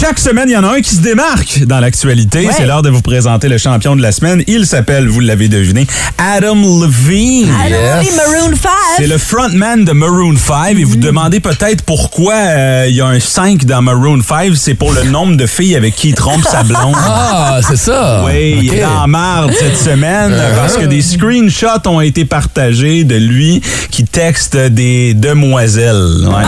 [0.00, 2.46] Chaque semaine, il y en a un qui se démarque dans l'actualité.
[2.46, 2.52] Ouais.
[2.56, 4.42] C'est l'heure de vous présenter le champion de la semaine.
[4.46, 7.52] Il s'appelle, vous l'avez deviné, Adam Levine.
[7.68, 8.70] Les Maroon 5.
[8.96, 13.06] C'est le frontman de Maroon 5 et vous demandez peut-être pourquoi euh, il y a
[13.08, 14.52] un 5 dans Maroon 5.
[14.56, 16.94] C'est pour le nombre de filles avec qui il trompe sa blonde.
[17.42, 18.22] Ah, c'est ça.
[18.24, 18.76] Oui, il Ok.
[18.76, 24.04] est en marde cette semaine parce que des screenshots ont été partagés de lui qui
[24.04, 26.26] texte des demoiselles.
[26.26, 26.44] Ouais.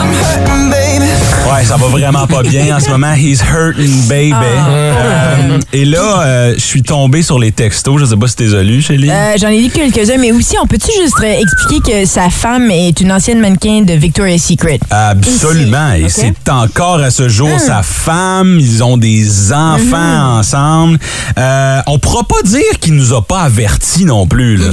[1.53, 3.13] Ouais, ça va vraiment pas bien en ce moment.
[3.15, 4.33] He's hurting, baby.
[4.35, 8.01] Euh, et là, euh, je suis tombé sur les textos.
[8.01, 9.11] Je sais pas si t'es lu, Chélie.
[9.11, 13.01] Euh, J'en ai lu quelques-uns, mais aussi, on peut-tu juste expliquer que sa femme est
[13.01, 14.81] une ancienne mannequin de Victoria's Secret?
[14.91, 15.93] Absolument.
[15.95, 18.59] Et c'est encore à ce jour sa femme.
[18.61, 20.99] Ils ont des enfants ensemble.
[21.39, 24.57] Euh, on pourra pas dire qu'il nous a pas avertis non plus.
[24.57, 24.67] Là.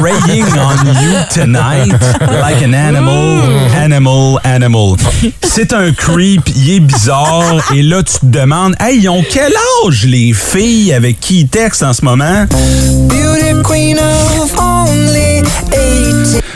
[0.00, 1.92] Praying on you tonight
[2.30, 3.40] like an animal,
[3.74, 4.96] animal, animal.
[5.48, 7.72] C'est un creep, il est bizarre.
[7.74, 9.52] Et là, tu te demandes, hey, ils ont quel
[9.84, 12.46] âge les filles avec qui ils textent en ce moment?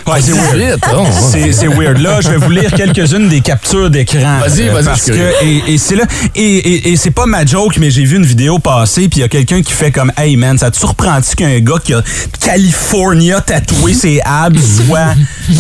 [0.06, 1.06] Oh.
[1.30, 1.98] C'est c'est weird.
[1.98, 4.38] Là, je vais vous lire quelques-unes des captures d'écran.
[4.40, 6.04] Vas-y, Euh, vas-y, Parce je suis que, et, et c'est là.
[6.34, 9.22] Et, et, et c'est pas ma joke, mais j'ai vu une vidéo passer, puis il
[9.22, 12.02] y a quelqu'un qui fait comme Hey man, ça te surprend-tu qu'un gars qui a
[12.40, 15.14] California tatoué ses abs soit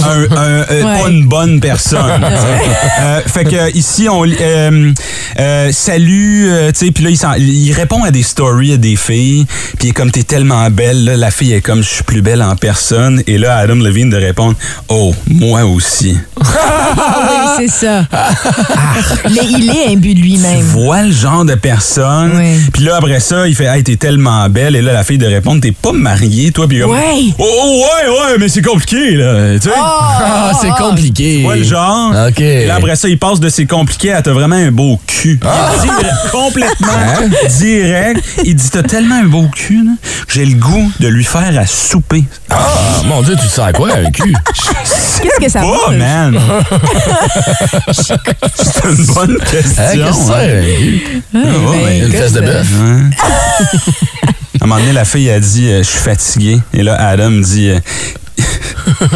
[0.04, 1.02] un, un- euh, Ouais.
[1.02, 2.00] pas une bonne personne?
[3.00, 4.92] Euh, fait que ici, on lit, euh,
[5.38, 8.76] euh, salut, euh, tu sais, puis là, il, s'en- il répond à des stories à
[8.76, 9.46] des filles,
[9.78, 12.20] puis il est comme t'es tellement belle, là, la fille est comme je suis plus
[12.22, 14.54] belle en personne, et là, Adam Levine de répondre
[14.88, 16.16] Oh, moi aussi.
[16.42, 18.04] Ah oui, c'est ça.
[19.30, 20.60] mais il est imbu de Tu lui-même.
[20.60, 22.32] vois le genre de personne.
[22.36, 22.58] Oui.
[22.72, 24.74] Puis là, après ça, il fait Hey, t'es tellement belle.
[24.76, 26.66] Et là, la fille de répondre T'es pas mariée, toi.
[26.68, 27.32] Puis comme, Ouais.
[27.38, 29.58] Oh, oh, ouais, ouais, mais c'est compliqué, là.
[29.58, 29.74] Tu sais?
[29.76, 31.36] Ah, c'est compliqué.
[31.38, 32.12] Tu vois le genre?
[32.28, 32.40] OK.
[32.40, 35.38] Et là, après ça, il passe de c'est compliqué à t'as vraiment un beau cul.
[35.44, 35.70] Ah.
[35.76, 37.28] Il dit complètement Hein?
[37.58, 38.22] direct.
[38.44, 39.92] Il dit T'as tellement un beau cul, là,
[40.28, 42.24] j'ai le goût de lui faire à souper.
[42.50, 42.56] Ah,
[43.06, 44.34] mon Dieu, tu à quoi, un cul?
[45.22, 45.96] Qu'est-ce que ça Oh, mange?
[45.96, 46.40] man!
[47.92, 49.82] c'est une bonne Hein, question.
[49.92, 50.58] Qu'est-ce que c'est, hein.
[50.58, 51.22] un cul?
[51.34, 52.66] Ah, Une ben, fesse de bœuf?
[54.60, 56.60] À un moment donné, la fille a dit euh, Je suis fatigué.
[56.74, 57.78] Et là, Adam dit euh,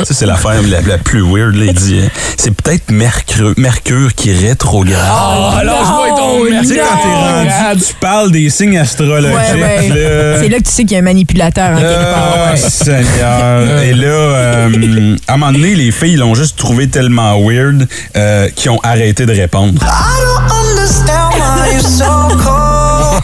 [0.04, 1.54] Ça, c'est l'affaire la, la plus weird.
[1.54, 1.64] Là.
[1.66, 4.98] Il dit euh, C'est peut-être Mercure, Mercure qui rétrograde.
[5.02, 7.66] Ah, lâche-moi ton non, tu sais, quand t'es Mercure.
[7.68, 9.30] rendu, tu parles des signes astrologiques.
[9.30, 9.88] Ouais, ouais.
[9.88, 10.40] là.
[10.40, 12.34] C'est là que tu sais qu'il y a un manipulateur en quelque part.
[12.36, 12.56] Ah, ouais.
[12.58, 13.82] Seigneur.
[13.82, 18.48] Et là, euh, à un moment donné, les filles l'ont juste trouvé tellement weird euh,
[18.54, 19.80] qu'ils ont arrêté de répondre.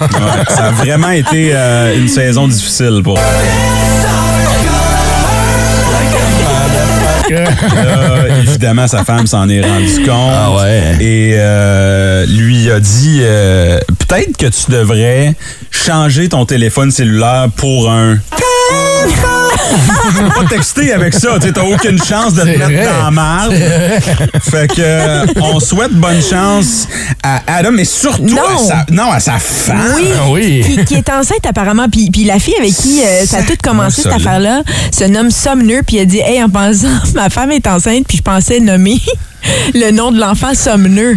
[0.01, 3.19] Ouais, ça a vraiment été euh, une saison difficile pour
[7.75, 10.33] Là, évidemment, sa femme s'en est rendue compte.
[10.33, 10.97] Ah ouais.
[11.01, 15.35] Et euh, lui a dit euh, peut-être que tu devrais
[15.71, 18.19] changer ton téléphone cellulaire pour un.
[19.51, 22.87] Tu peux pas texter avec ça, tu t'as aucune chance de te mettre vrai.
[22.87, 23.55] dans la marde.
[24.43, 26.89] Fait que euh, on souhaite bonne chance
[27.23, 28.59] à Adam, mais surtout à Non.
[28.69, 29.95] sa, non, à sa femme.
[29.97, 30.65] Oui, Ah oui.
[30.67, 31.89] Qui, qui est enceinte apparemment.
[31.91, 35.31] Puis, puis la fille avec qui euh, ça a tout commencé, cette affaire-là, se nomme
[35.31, 35.81] Sumner.
[35.87, 38.99] Puis elle dit Hey, en pensant, ma femme est enceinte, puis je pensais nommer
[39.75, 41.15] le nom de l'enfant Sumner.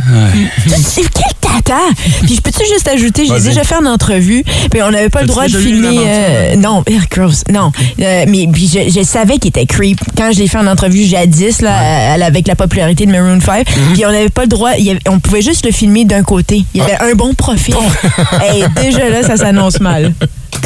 [0.81, 1.77] C'est quel tata!
[2.25, 5.27] Puis je peux-tu juste ajouter, j'ai déjà fait une entrevue, puis on n'avait pas le
[5.27, 5.99] droit de filmer.
[6.05, 7.71] euh, non, gross, non.
[7.99, 9.99] Euh, mais puis je, je savais qu'il était creep.
[10.17, 13.93] Quand je l'ai fait en entrevue jadis, là, avec la popularité de Maroon 5, Mm-hmm.
[13.93, 16.23] puis on n'avait pas le droit, il y avait- on pouvait juste le filmer d'un
[16.23, 16.63] côté.
[16.73, 17.75] Il y avait un bon profil.
[18.41, 20.13] Hey, déjà là, ça s'annonce mal.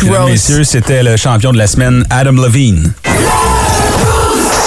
[0.01, 0.29] Mesdames, Gross.
[0.31, 2.93] messieurs, c'était le champion de la semaine, Adam Levine.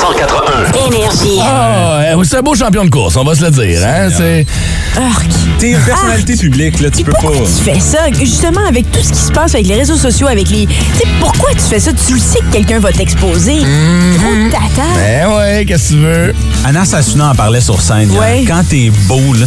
[0.01, 0.40] 181.
[0.87, 1.41] Énergie.
[1.43, 3.81] Ah, euh, c'est un beau champion de course, on va se le dire.
[3.85, 4.09] Hein?
[4.17, 4.47] C'est...
[5.59, 7.19] T'es une personnalité publique, là, tu peux pas.
[7.21, 8.11] pourquoi tu fais ça?
[8.19, 10.67] Justement, avec tout ce qui se passe avec les réseaux sociaux, avec les.
[10.67, 11.93] Tu sais, pourquoi tu fais ça?
[11.93, 13.59] Tu le sais que quelqu'un va t'exposer.
[13.59, 14.89] Trop de tata.
[14.97, 16.35] Ben ouais, qu'est-ce que tu veux?
[16.65, 18.11] Anna Sassuna en parlait sur scène.
[18.13, 18.45] Ouais.
[18.47, 19.47] Quand t'es beau, là,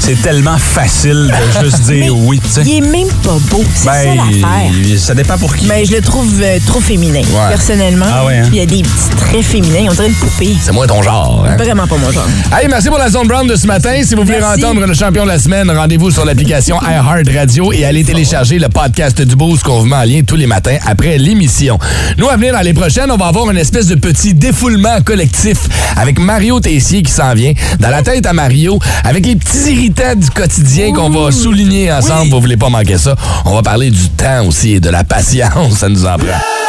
[0.00, 2.40] c'est tellement facile de juste Mais dire oui.
[2.64, 3.62] Il est même pas beau.
[3.74, 4.98] C'est ça Ben, l'affaire.
[4.98, 5.66] ça dépend pour qui.
[5.66, 8.06] Mais je le trouve euh, trop féminin, personnellement.
[8.12, 8.48] Ah ouais, hein?
[8.52, 10.56] Il y a des petits traits féminins, on dirait une poupée.
[10.60, 11.44] C'est moins ton genre.
[11.48, 11.56] hein?
[11.56, 12.26] Vraiment pas mon genre.
[12.52, 13.94] Hey, merci pour la zone brown de ce matin.
[14.04, 14.64] Si vous voulez Merci.
[14.64, 18.68] entendre le champion de la semaine, rendez-vous sur l'application iHeart Radio et allez télécharger le
[18.68, 21.78] podcast du Boost qu'on vous met en lien tous les matins après l'émission.
[22.18, 25.58] Nous, à venir dans les prochaines, on va avoir une espèce de petit défoulement collectif
[25.96, 27.52] avec Mario Tessier qui s'en vient.
[27.78, 32.30] Dans la tête à Mario, avec les petits irritants du quotidien qu'on va souligner ensemble.
[32.30, 33.14] Vous voulez pas manquer ça.
[33.44, 35.78] On va parler du temps aussi et de la patience.
[35.78, 36.59] Ça nous en prend.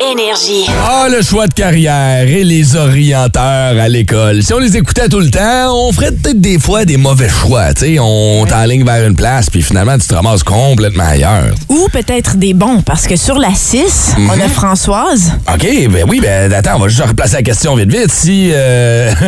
[0.00, 0.66] Énergie.
[0.86, 4.42] Ah, le choix de carrière et les orienteurs à l'école.
[4.42, 7.72] Si on les écoutait tout le temps, on ferait peut-être des fois des mauvais choix.
[7.72, 11.54] Tu sais, on t'enligne vers une place, puis finalement, tu te ramasses complètement ailleurs.
[11.70, 14.30] Ou peut-être des bons, parce que sur la 6, Mhm.
[14.34, 15.32] on a Françoise.
[15.52, 18.10] OK, ben oui, ben attends, on va juste replacer la question vite vite.
[18.12, 18.50] Si...
[18.52, 19.10] Euh...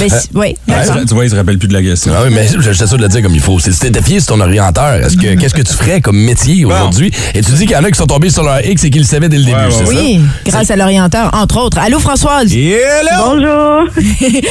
[0.00, 2.12] Ben, si- oui, Ouais, tu vois, il se rappelle plus de la question.
[2.16, 3.58] Ah oui, mais j'étais sûr de le dire comme il faut.
[3.58, 6.64] C'est si t'étais fier sur ton orienteur, est-ce que qu'est-ce que tu ferais comme métier
[6.64, 7.12] aujourd'hui?
[7.34, 9.02] Et tu dis qu'il y en a qui sont tombés sur leur X et qu'ils
[9.02, 11.78] le savaient dès le début, Ouais, c'est Oui, grâce à l'orienteur, entre autres.
[11.78, 12.52] Allô, Françoise?
[12.54, 13.10] Hello!
[13.24, 14.02] Bonjour.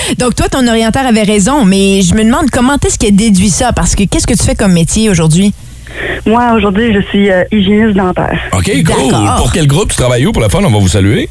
[0.18, 3.50] Donc, toi, ton orienteur avait raison, mais je me demande comment est-ce qu'il a déduit
[3.50, 3.72] ça?
[3.74, 5.54] Parce que qu'est-ce que tu fais comme métier aujourd'hui?
[6.26, 8.40] Moi, aujourd'hui, je suis euh, hygiéniste dentaire.
[8.54, 8.84] OK, cool.
[8.84, 9.36] D'accord.
[9.38, 10.32] Pour quel groupe tu travailles où?
[10.32, 11.30] Pour le fun, on va vous saluer.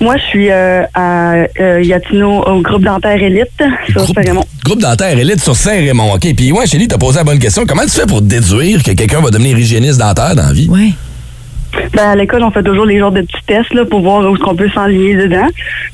[0.00, 3.46] Moi, je suis euh, à euh, Gatineau, au groupe dentaire élite,
[3.88, 4.44] sur Groupe, Saint-Raymond.
[4.64, 6.14] groupe dentaire élite sur Saint-Raymond.
[6.14, 7.64] OK, puis ouais, Chélie, t'as posé la bonne question.
[7.66, 10.66] Comment tu fais pour déduire que quelqu'un va devenir hygiéniste dentaire dans la vie?
[10.70, 10.94] Oui.
[11.94, 14.34] Ben, à l'école, on fait toujours les genres de petits tests là, pour voir où
[14.34, 15.46] est-ce qu'on peut s'enligner dedans.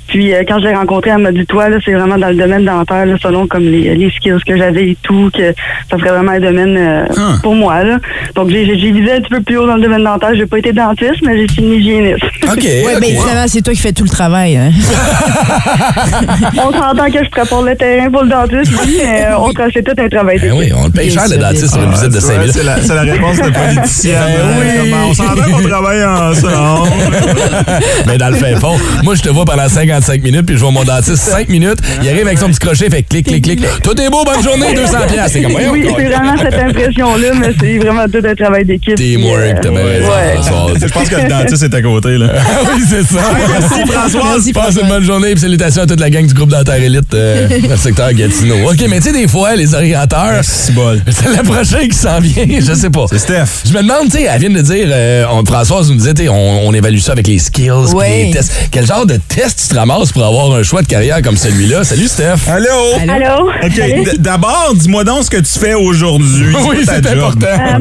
[0.08, 2.34] Puis euh, quand je l'ai rencontré, elle m'a dit toi, là, c'est vraiment dans le
[2.34, 5.52] domaine dentaire, là, selon comme les, les skills que j'avais et tout, que
[5.90, 7.34] ça serait vraiment un domaine euh, Ah.
[7.42, 7.84] pour moi.
[7.84, 7.98] Là.
[8.34, 10.34] Donc j'ai visé un petit peu plus haut dans le domaine dentaire.
[10.34, 12.24] J'ai pas été dentiste, mais j'ai fini hygiéniste.
[12.44, 12.58] OK.
[12.62, 12.98] Oui, OK.
[13.00, 14.56] mais finalement, c'est toi qui fais tout le travail.
[14.56, 14.70] hein.
[16.56, 19.82] on s'entend que je prépare le terrain pour le dentiste, oui, mais euh, on c'est
[19.84, 22.08] tout un travail Ben oui, on le paye cher, le dentiste, sur une Ah, visite
[22.08, 22.56] de c'est 5 vrai, minutes.
[22.82, 24.18] C'est la, réponse de politicienne.
[24.26, 24.66] Ben oui.
[24.90, 26.90] Comment On s'entend qu'on travaille ensemble.
[28.06, 30.70] Mais dans le fin fond, moi, je te vois pendant 55 minutes, puis je vois
[30.70, 31.78] mon dentiste 5 minutes.
[32.02, 33.61] Il arrive avec son petit crochet, fait clic, clic, clic.
[33.83, 35.30] Tout est beau, bonne journée, 200 piastres.
[35.33, 38.94] C'est comme, Oui, c'est vraiment cette impression-là, mais c'est vraiment tout un travail d'équipe.
[38.94, 40.42] Teamwork, t'as bien Euh, raison, ouais.
[40.42, 40.76] Françoise.
[40.83, 42.18] Je pense que le dentiste est à côté.
[42.18, 42.26] Là.
[42.37, 42.40] Ah
[42.74, 43.20] oui, c'est ça.
[43.48, 44.24] Merci, Françoise.
[44.24, 44.83] Merci, Passe François.
[44.83, 47.68] une bonne journée et salutations à toute la gang du groupe dentaire élite euh, dans
[47.70, 48.70] le secteur Gatineau.
[48.70, 51.00] OK, mais tu sais, des fois, les orienteurs, C'est bol.
[51.09, 53.06] c'est la prochaine qui s'en vient, je sais pas.
[53.11, 53.62] C'est Steph.
[53.66, 56.68] Je me demande, tu sais, elle vient de dire, euh, on- Françoise nous disait, on,
[56.68, 58.70] on évalue ça avec les skills, les tests.
[58.70, 61.84] Quel genre de test tu te ramasses pour avoir un choix de carrière comme celui-là?
[61.84, 62.48] Salut, Steph.
[62.48, 62.66] Allô?
[63.06, 63.50] Allô?
[63.62, 66.56] OK, d'abord, dis-moi donc ce que tu fais aujourd'hui.
[66.66, 67.46] Oui, c'est important.
[67.46, 67.78] Euh,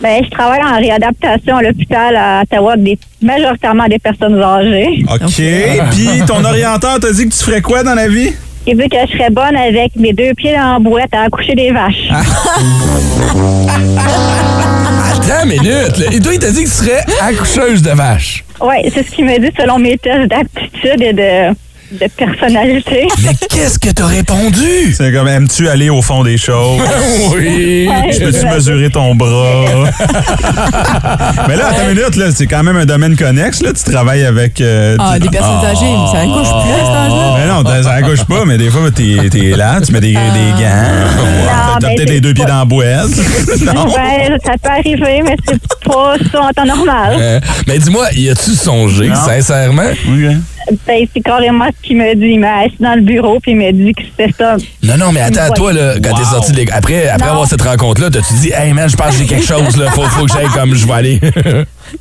[0.00, 5.04] ben, je travaille en réadaptation à l'hôpital à Ottawa, des, majoritairement des personnes âgées.
[5.08, 5.42] OK,
[5.92, 8.32] puis ton orienteur t'a dit que tu ferais quoi dans la vie?
[8.66, 11.54] Il dit que je serais bonne avec mes deux pieds dans la boîte à accoucher
[11.54, 12.10] des vaches.
[15.26, 15.98] Attends une minute.
[15.98, 16.06] là.
[16.12, 18.44] Et toi, il t'a dit que tu serais accoucheuse de vache.
[18.60, 21.54] Oui, c'est ce qu'il m'a dit selon mes tests d'aptitude et de,
[22.00, 23.06] de personnalité.
[23.24, 24.92] Mais qu'est-ce que t'as répondu?
[24.94, 26.80] C'est comme, aimes-tu aller au fond des choses?
[27.34, 27.88] Oui.
[28.12, 29.64] Je peux-tu mesurer ton bras?
[31.48, 33.62] Mais là, attends une minute, là, c'est quand même un domaine connexe.
[33.62, 33.70] Là.
[33.72, 34.60] Tu travailles avec...
[34.60, 37.34] euh, Ah, des personnes âgées, ça accouche plus à cet âge-là.
[37.38, 39.04] Mais non, ça accouche pas, mais des fois, t'es
[39.38, 41.78] es là, tu mets des, des gants.
[41.80, 43.08] T'as mais peut-être les deux pieds dans la boîte.
[43.64, 43.84] non.
[43.86, 47.16] Ben, ça peut arriver, mais c'est pas ça en temps normal.
[47.18, 49.14] Euh, mais dis-moi, y a-tu songé, Non.
[49.16, 49.82] sincèrement?
[50.86, 52.26] Ben, c'est carrément ce qu'il m'a dit.
[52.32, 54.56] Il m'a assis dans le bureau puis il m'a dit que c'était ça.
[54.82, 57.32] Non, non, mais attends, toi, là, quand t'es sorti de l'école, après, après Non.
[57.32, 60.02] avoir cette rencontre-là, t'as-tu dit, hey man, je pense que j'ai quelque chose, là, faut,
[60.02, 61.20] faut que j'aille comme je vais aller.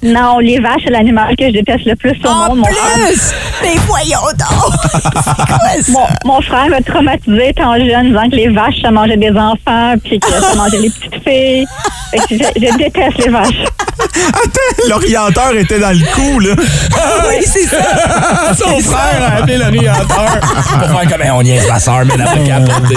[0.01, 2.57] Non, les vaches, c'est l'animal que je déteste le plus au En monde.
[2.59, 3.31] Mon frère, plus!
[3.61, 4.73] Mais voyons donc!
[5.23, 5.91] C'est quoi ça?
[5.91, 9.93] mon, mon frère m'a traumatisé étant jeune, disant que les vaches, ça mangeait des enfants,
[10.03, 11.65] puis que ça mangeait les petites filles.
[12.11, 13.63] Fait que je, je déteste les vaches.
[14.03, 16.55] Attends, l'orienteur était dans le coup, là.
[16.57, 18.53] Oui, c'est ça!
[18.57, 22.21] Son frère a appelé l'orienteur pour faire comme, Hey, on niaise la sœur, mais elle
[22.21, 22.95] a pas capoté.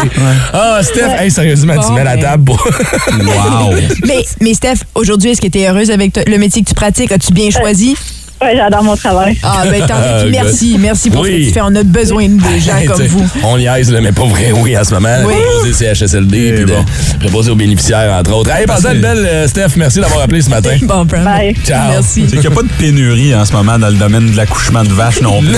[0.52, 2.66] Ah, Steph, hey, sérieusement, tu mets la table pour...
[2.66, 3.74] Wow.
[4.04, 6.85] Mais, mais Steph, aujourd'hui, est-ce que tu es heureuse avec le métier que tu pratiques?
[6.86, 7.96] As-tu bien choisi?
[8.42, 9.34] Ouais, j'adore mon travail.
[9.42, 10.22] Ah, ben tant Ah, mieux.
[10.24, 10.76] Puis merci.
[10.78, 11.40] Merci pour ce Oui.
[11.40, 11.60] que tu fais.
[11.62, 13.26] On a besoin de gens Hey, comme vous.
[13.42, 15.16] On niaise, là, mais pas vrai, oui, en ce moment.
[15.24, 15.32] Oui.
[15.62, 16.84] Préposer CHSLD, puis de bon.
[17.18, 18.50] préposer aux bénéficiaires, entre autres.
[18.50, 20.76] Hey, passez une belle, euh, Steph, merci d'avoir appelé ce matin.
[20.82, 21.24] Bon, Bram.
[21.24, 21.54] Bye.
[21.64, 21.88] Ciao.
[21.92, 22.24] Merci.
[22.28, 24.84] C'est qu'il n'y a pas de pénurie en ce moment dans le domaine de l'accouchement
[24.84, 25.56] de vaches non plus.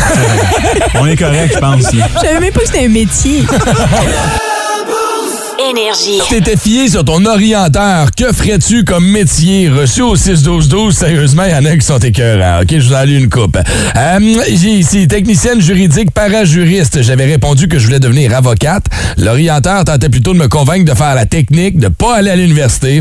[0.95, 1.83] On est correct, je pense.
[1.93, 3.43] Je savais même pas que c'était un métier.
[5.59, 6.21] Énergie.
[6.23, 9.69] Si t'étais fié sur ton orienteur, que ferais-tu comme métier?
[9.69, 10.93] Reçu au 6-12-12?
[10.93, 12.61] Sérieusement, il y en a qui sont écœurants.
[12.63, 13.57] OK, je vous en lis une coupe.
[13.97, 14.19] Euh,
[14.49, 17.03] J'ai ici technicienne juridique parajuriste.
[17.03, 18.85] J'avais répondu que je voulais devenir avocate.
[19.17, 23.01] L'orienteur tentait plutôt de me convaincre de faire la technique, de pas aller à l'université.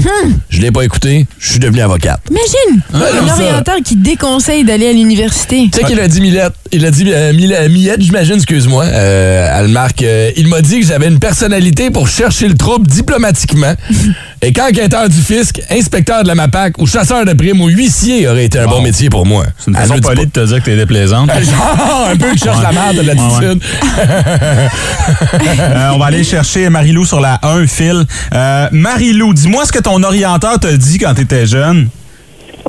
[0.49, 1.27] Je l'ai pas écouté.
[1.37, 2.21] Je suis devenu avocate.
[2.31, 3.43] Imagine, comme un ça.
[3.43, 5.69] orienteur qui déconseille d'aller à l'université.
[5.71, 6.53] Tu sais qu'il a dit Millette.
[6.71, 8.83] Il a dit euh, Millette, j'imagine, excuse-moi.
[8.85, 10.01] Euh, elle marque.
[10.01, 13.73] euh, il m'a dit que j'avais une personnalité pour chercher le trouble diplomatiquement.
[14.43, 18.45] Et qu'enquêteur du fisc, inspecteur de la MAPAC ou chasseur de primes ou huissier aurait
[18.45, 19.45] été un bon métier pour moi.
[19.57, 21.31] C'est une façon polie de te dire que t'es déplaisante.
[21.41, 23.61] Genre, un peu que cherche la merde de l'attitude.
[25.57, 28.05] Euh, on va aller chercher Marilou sur la 1 fil.
[28.33, 31.89] Euh, Marilou, dis-moi ce que ton orienteur t'a dit quand t'étais jeune.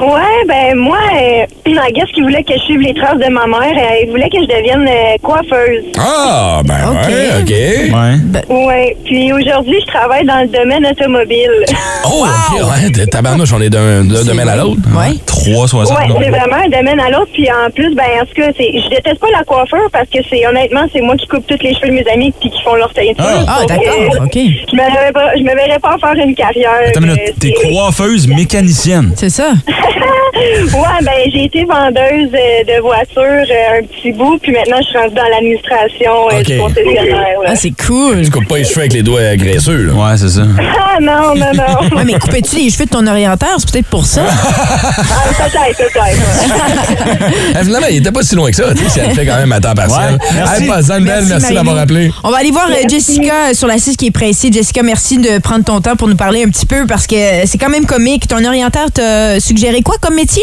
[0.01, 3.47] Ouais, ben moi, euh, I guess qu'il voulait que je suive les traces de ma
[3.47, 3.73] mère.
[3.77, 5.85] Euh, il voulait que je devienne euh, coiffeuse.
[5.99, 7.51] Ah, ben ouais, OK.
[7.51, 8.67] Ouais.
[8.67, 8.97] Ouais.
[9.05, 11.51] Puis aujourd'hui, je travaille dans le domaine automobile.
[12.11, 14.81] Oh, OK, ouais, t'es- tabarnouche, on est d'un d'un domaine à l'autre.
[14.97, 15.15] Ouais.
[15.27, 15.99] 360.
[15.99, 17.29] Ouais, c'est vraiment un domaine à l'autre.
[17.35, 20.19] Puis en plus, ben en tout cas, c'est, je déteste pas la coiffure parce que
[20.31, 22.77] c'est honnêtement, c'est moi qui coupe tous les cheveux de mes amis puis qui font
[22.77, 23.15] leur teinture.
[23.47, 24.35] Ah, Donc, d'accord, euh, OK.
[24.37, 26.71] Je me verrais pas, je me verrais pas en faire une carrière.
[26.87, 29.13] Attends une minute, Euh, t'es c'est- coiffeuse mécanicienne.
[29.17, 29.51] C'est ça.
[30.79, 34.89] Ouais, ben j'ai été vendeuse euh, de voitures euh, un petit bout, puis maintenant je
[34.89, 36.45] suis rendue dans l'administration euh, Ok.
[36.47, 37.41] du concessionnaire.
[37.43, 37.49] là.
[37.49, 38.23] Ah, c'est cool.
[38.23, 39.93] Tu coupes pas les cheveux avec les doigts graisseux, là.
[39.95, 40.43] Ouais, c'est ça.
[41.01, 41.97] Ah non, non, non.
[41.97, 43.51] Ouais, mais coupais-tu les cheveux de ton orienteur?
[43.59, 44.23] C'est peut-être pour ça.
[44.29, 47.55] Ah, peut-être, peut-être.
[47.55, 48.75] Ah, Finalement, il était pas si loin que ça.
[48.75, 50.15] Tu sais, si elle fait quand même à temps partiel.
[50.15, 50.63] Ouais, merci.
[50.65, 50.91] Hey, merci,
[51.31, 51.55] Marie-Lou.
[51.55, 52.11] d'avoir appelé.
[52.25, 54.51] On va aller voir Jessica sur la 6 qui est pressée.
[54.53, 57.59] Jessica, merci de prendre ton temps pour nous parler un petit peu parce que c'est
[57.59, 58.27] quand même comique.
[58.27, 60.43] Ton orienteur t'a suggéré quoi comme métier?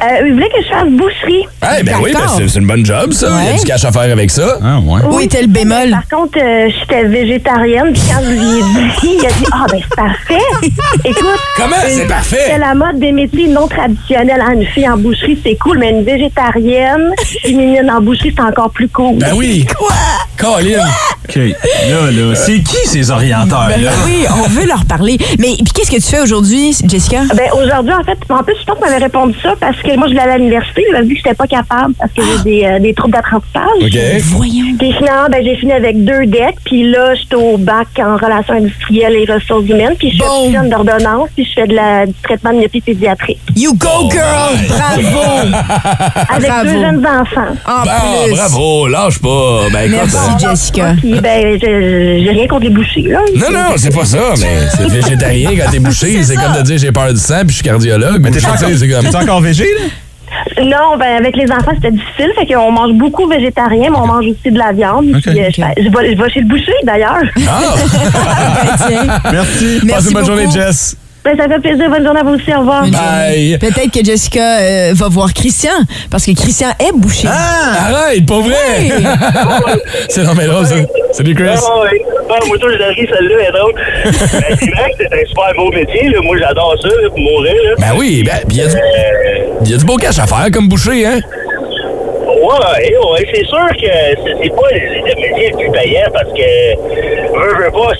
[0.00, 1.44] Euh, il voulait que je fasse boucherie?
[1.80, 3.26] Eh ben oui, ben c'est une bonne job, ça.
[3.30, 3.58] Il y a Ouais.
[3.58, 4.58] du cash à faire avec ça.
[4.62, 5.00] Ah, ouais.
[5.10, 5.90] Où était le bémol?
[5.90, 9.64] Par contre, euh, j'étais végétarienne, puis quand je lui ai dit, il a dit Ah,
[9.70, 10.44] ben c'est parfait.
[11.04, 11.26] Écoute.
[11.56, 11.76] Comment?
[11.88, 12.44] C'est parfait.
[12.46, 14.40] C'est la mode des métiers non traditionnels.
[14.40, 18.70] Hein, Une fille en boucherie, c'est cool, mais une végétarienne, féminine en boucherie, c'est encore
[18.70, 19.16] plus cool.
[19.18, 19.66] Ben oui.
[19.76, 19.88] Quoi?
[20.36, 20.84] Colin.
[21.28, 21.36] OK.
[21.36, 23.76] Là, là, c'est qui ces orienteurs-là?
[23.76, 25.18] Ben oui, on veut leur parler.
[25.38, 27.22] Mais puis qu'est-ce que tu fais aujourd'hui, Jessica?
[27.34, 30.06] Ben aujourd'hui, en fait, en plus, je pense qu'on m'avait répondu ça parce que moi,
[30.08, 30.84] je voulais aller à l'université.
[30.88, 33.62] Il m'a dit que j'étais pas capable parce que j'ai des, euh, des troubles d'apprentissage.
[33.80, 33.98] OK.
[34.36, 34.76] Voyons.
[34.78, 36.56] Puis finalement, ben, j'ai fini avec deux decks.
[36.64, 39.94] Puis là, j'étais au bac en relations industrielles et ressources humaines.
[39.98, 40.40] Puis je suis Bon.
[40.42, 41.28] opticienne d'ordonnance.
[41.34, 43.38] Puis je fais de la, du traitement de myopie pédiatrique.
[43.56, 44.56] You go, girl!
[44.68, 45.48] Bravo!
[46.30, 46.64] Avec Bravo.
[46.64, 47.54] deux jeunes enfants.
[47.66, 48.32] En Bon, plus.
[48.34, 49.60] bravo, lâche pas.
[49.72, 50.08] Ben écoute.
[50.12, 50.94] Merci, euh, Jessica.
[51.00, 53.02] Puis ben, je- j'ai rien contre les bouchers.
[53.02, 53.20] Là.
[53.36, 56.22] Non, non, c'est pas ça, mais c'est végétarien quand t'es bouché.
[56.28, 58.20] C'est comme de dire j'ai peur du sang puis je suis cardiologue.
[58.20, 59.04] Mais T'es encore, c'est comme.
[59.04, 59.77] t'es encore végé, là?
[60.62, 62.32] Non, ben avec les enfants, c'était difficile.
[62.36, 65.06] Fait qu'on mange beaucoup végétarien, mais on mange aussi de la viande.
[65.22, 67.22] Puis, euh, je, vais, je vais chez le boucher, d'ailleurs.
[67.48, 67.74] Ah!
[69.32, 69.80] Merci.
[69.84, 70.50] Merci Passe une bonne journée.
[70.50, 70.96] Jess.
[71.24, 71.90] Ben, ça fait plaisir.
[71.90, 72.52] Bonne journée à vous aussi.
[72.54, 72.82] Au revoir.
[72.88, 73.58] Bye.
[73.58, 75.72] Peut-être que Jessica euh, va voir Christian,
[76.10, 77.28] parce que Christian est bouché.
[77.28, 78.88] Arrête, pas vrai!
[80.08, 80.76] c'est non, mais drôle, ça.
[81.12, 81.48] Salut, Chris.
[81.48, 82.02] Ah, ouais.
[82.30, 83.74] Ah, moi, tout, j'ai ri, celle-là est drôle.
[84.04, 84.12] Ben,
[84.58, 86.08] c'est vrai que c'est un super beau métier.
[86.08, 86.18] Là.
[86.22, 87.54] Moi, j'adore ça, là, pour mourir.
[87.64, 87.74] Là.
[87.78, 90.68] Ben oui, ben, pis y du, Euh, y a du beau cash à faire comme
[90.68, 91.20] boucher, hein?
[92.26, 93.88] Ouais, ouais, c'est sûr que
[94.24, 96.76] c'est pas le, le métier le plus payant parce que,
[97.34, 97.92] veux, veux pas,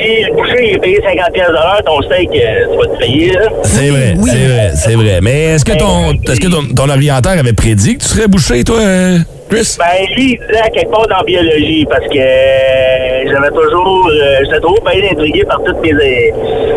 [0.00, 1.46] si le boucher est payé 50 pièces
[1.84, 3.48] ton steak, euh, tu vas te payer, là.
[3.62, 5.18] C'est vrai, c'est vrai, c'est vrai.
[5.22, 8.64] Mais est-ce que ton, est-ce que ton, ton orienteur avait prédit que tu serais bouché,
[8.64, 9.18] toi, euh,
[9.50, 9.76] Chris?
[9.78, 14.10] Ben, lui, il disait à quelque part dans la biologie parce que euh, j'avais toujours,
[14.10, 16.32] euh, j'étais toujours bien intrigué par toutes les,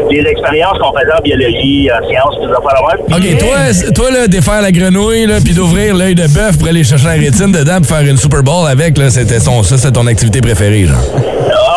[0.10, 2.60] les expériences qu'on faisait en biologie, en sciences, tout ça.
[2.60, 6.84] OK, toi, toi là, défaire la grenouille, là, puis d'ouvrir l'œil de bœuf pour aller
[6.84, 9.91] chercher la rétine dedans pour faire une Super Bowl avec, là, c'était son, ça, c'est
[9.91, 10.97] ton activité préférée, genre.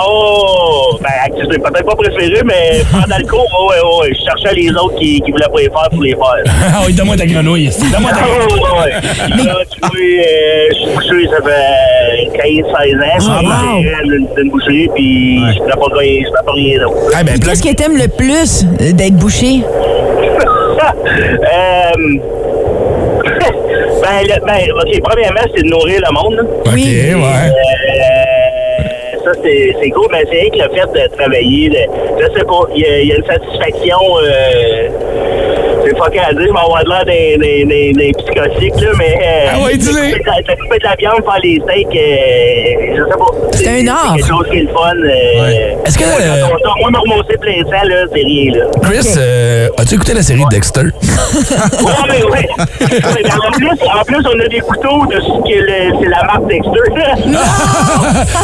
[0.06, 0.63] Oh!
[1.04, 4.14] Ben, activité peut-être pas préférée, mais prendre dans le cours, ouais, ouais, ouais.
[4.18, 6.54] Je cherchais les autres qui, qui voulaient pas les faire pour les faire.
[6.72, 7.68] Ah oui, donne-moi ta grenouille.
[7.92, 8.62] Donne-moi ta grenouille.
[8.72, 8.90] Oh, ouais.
[9.44, 13.18] Là, tu vois, euh, je suis bouché, ça fait 15-16 ans.
[13.18, 13.76] Je suis Oh, wow.
[13.76, 13.92] bouché
[14.42, 16.96] d'une boucherie, puis je ne pas rien, je pas rien d'autre.
[17.14, 19.60] Ah, ben, Qu'est-ce que t'aimes le plus euh, d'être bouché?
[20.84, 21.92] euh,
[23.24, 26.34] ben, le- ben, OK, premièrement, c'est de nourrir le monde.
[26.36, 26.42] là.
[26.66, 27.12] OK, ouais.
[27.14, 27.20] Euh,
[29.24, 32.60] ça, c'est cool, mais c'est rien que le fait de travailler, le- je sais pas,
[32.74, 34.88] il y, a- il y a une satisfaction, euh,
[35.84, 38.88] c'est fucké à dire, je vais avoir de l'air des, des, des, des psychotiques, là,
[38.98, 39.18] mais.
[39.22, 40.12] euh, Ah ouais, dis-le.
[40.24, 43.32] T'as coupé de la- viande, faire les steaks, euh, je sais pas.
[43.52, 44.14] C'est un art.
[44.16, 44.92] C'est quelque chose qui est le fun.
[44.96, 48.52] Euh, Est-ce que, Moi, euh, on- moi, me remonter plein de sang, là, c'est rien,
[48.54, 48.64] là.
[48.82, 50.82] Chris, euh, as-tu écouté la série Dexter?
[51.84, 52.30] Ouais, mais ouais.
[52.30, 56.08] Ouais, mais en, plus, en plus, on a des couteaux de ce que le- c'est
[56.08, 56.70] la marque Dexter.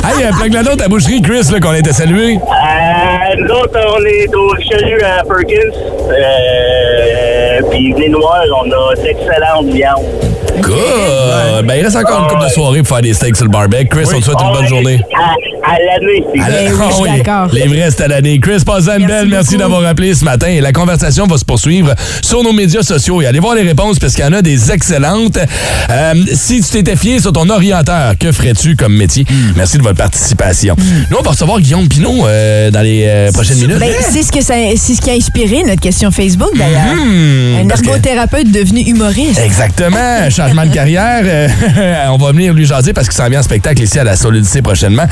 [0.04, 2.34] hey, euh, plaque la note à boucherie, Chris, là, qu'on était salué.
[2.36, 5.76] Euh, nous autres, on est au Richelieu à Perkins.
[6.10, 7.39] Euh,
[7.70, 10.29] puis nous voir, on a d'excellentes viandes.
[10.58, 11.66] Good!
[11.66, 13.86] Ben, il reste encore une couple de soirées pour faire des steaks sur le barbecue.
[13.88, 15.00] Chris, on te souhaite une bonne journée.
[15.14, 17.58] À, à l'année, c'est À la- oui, Ah oui.
[17.60, 18.40] Les vrais, c'était l'année.
[18.40, 19.28] Chris, passe une Merci belle.
[19.28, 20.48] Merci d'avoir appelé ce matin.
[20.48, 23.20] Et la conversation va se poursuivre sur nos médias sociaux.
[23.22, 25.38] Et allez voir les réponses parce qu'il y en a des excellentes.
[25.90, 29.24] Euh, si tu t'étais fié sur ton orienteur, que ferais-tu comme métier?
[29.56, 30.76] Merci de votre participation.
[31.10, 33.78] Nous, on va recevoir Guillaume Pinot euh, dans les euh, prochaines minutes.
[33.78, 36.94] Ben, c'est ce que ça, c'est ce qui a inspiré notre question Facebook d'ailleurs.
[36.94, 39.38] Hmm, Un que- ergothérapeute devenu humoriste.
[39.44, 39.98] Exactement.
[40.40, 41.20] Changement de carrière.
[41.22, 44.16] Euh, on va venir lui jaser parce qu'il s'en vient en spectacle ici à la
[44.16, 45.04] Solidité prochainement.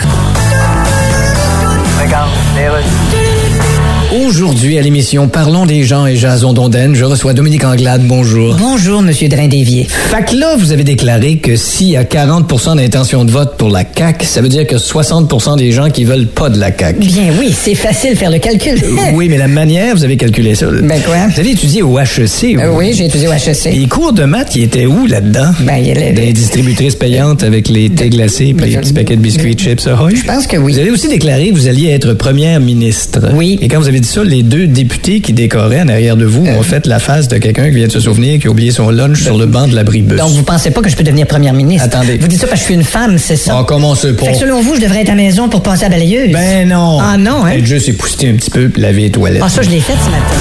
[4.11, 8.07] Aujourd'hui, à l'émission Parlons des gens et Jason Donden, je reçois Dominique Anglade.
[8.07, 8.57] Bonjour.
[8.59, 9.85] Bonjour, Monsieur Drain-Dévier.
[9.87, 13.68] Fait que là, vous avez déclaré que s'il y a 40% d'intention de vote pour
[13.68, 17.01] la CAQ, ça veut dire que 60% des gens qui veulent pas de la CAQ.
[17.01, 18.83] Bien oui, c'est facile de faire le calcul.
[19.12, 20.68] Oui, mais la manière, vous avez calculé ça.
[20.71, 21.27] Ben quoi?
[21.35, 22.57] Vous avez étudié au HEC.
[22.57, 23.66] Euh, oui, j'ai étudié au HEC.
[23.66, 25.51] Et les cours de maths, ils étaient où là-dedans?
[25.61, 28.79] Ben, il y a les- les distributrices payantes avec les thés glacés et les je-
[28.79, 30.16] petits paquets de biscuits chips Ahoy?
[30.16, 30.73] Je pense que oui.
[30.73, 33.33] Vous avez aussi déclaré que vous alliez être première ministre.
[33.35, 33.59] Oui.
[33.61, 36.45] Et quand vous avez dit ça, les deux députés qui décoraient en arrière de vous
[36.47, 36.59] Euh.
[36.59, 38.91] ont fait la face de quelqu'un qui vient de se souvenir qui a oublié son
[38.91, 40.19] lunch sur le banc de l'abribus.
[40.19, 41.87] Donc, vous pensez pas que je peux devenir première ministre?
[41.87, 42.19] Attendez.
[42.19, 43.57] Vous dites ça parce que je suis une femme, c'est ça?
[43.61, 44.27] Oh, comment c'est pas?
[44.27, 46.33] Fait que selon vous, je devrais être à la maison pour passer à la balayeuse?
[46.33, 46.99] Ben non.
[47.01, 47.51] Ah non, hein?
[47.53, 49.43] Être juste épousseter un petit peu puis laver les toilettes.
[49.45, 50.35] Ah, ça, je l'ai fait ce matin.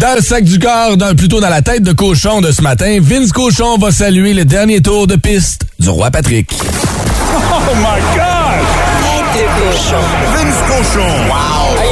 [0.00, 2.98] Dans le sac du corps, dans, plutôt dans la tête de cochon de ce matin,
[3.00, 6.50] Vince Cochon va saluer le dernier tour de piste du roi Patrick.
[6.52, 8.66] Oh my God!
[9.32, 10.02] Tête de cochon.
[10.34, 11.06] Vince cochon.
[11.28, 11.89] Wow!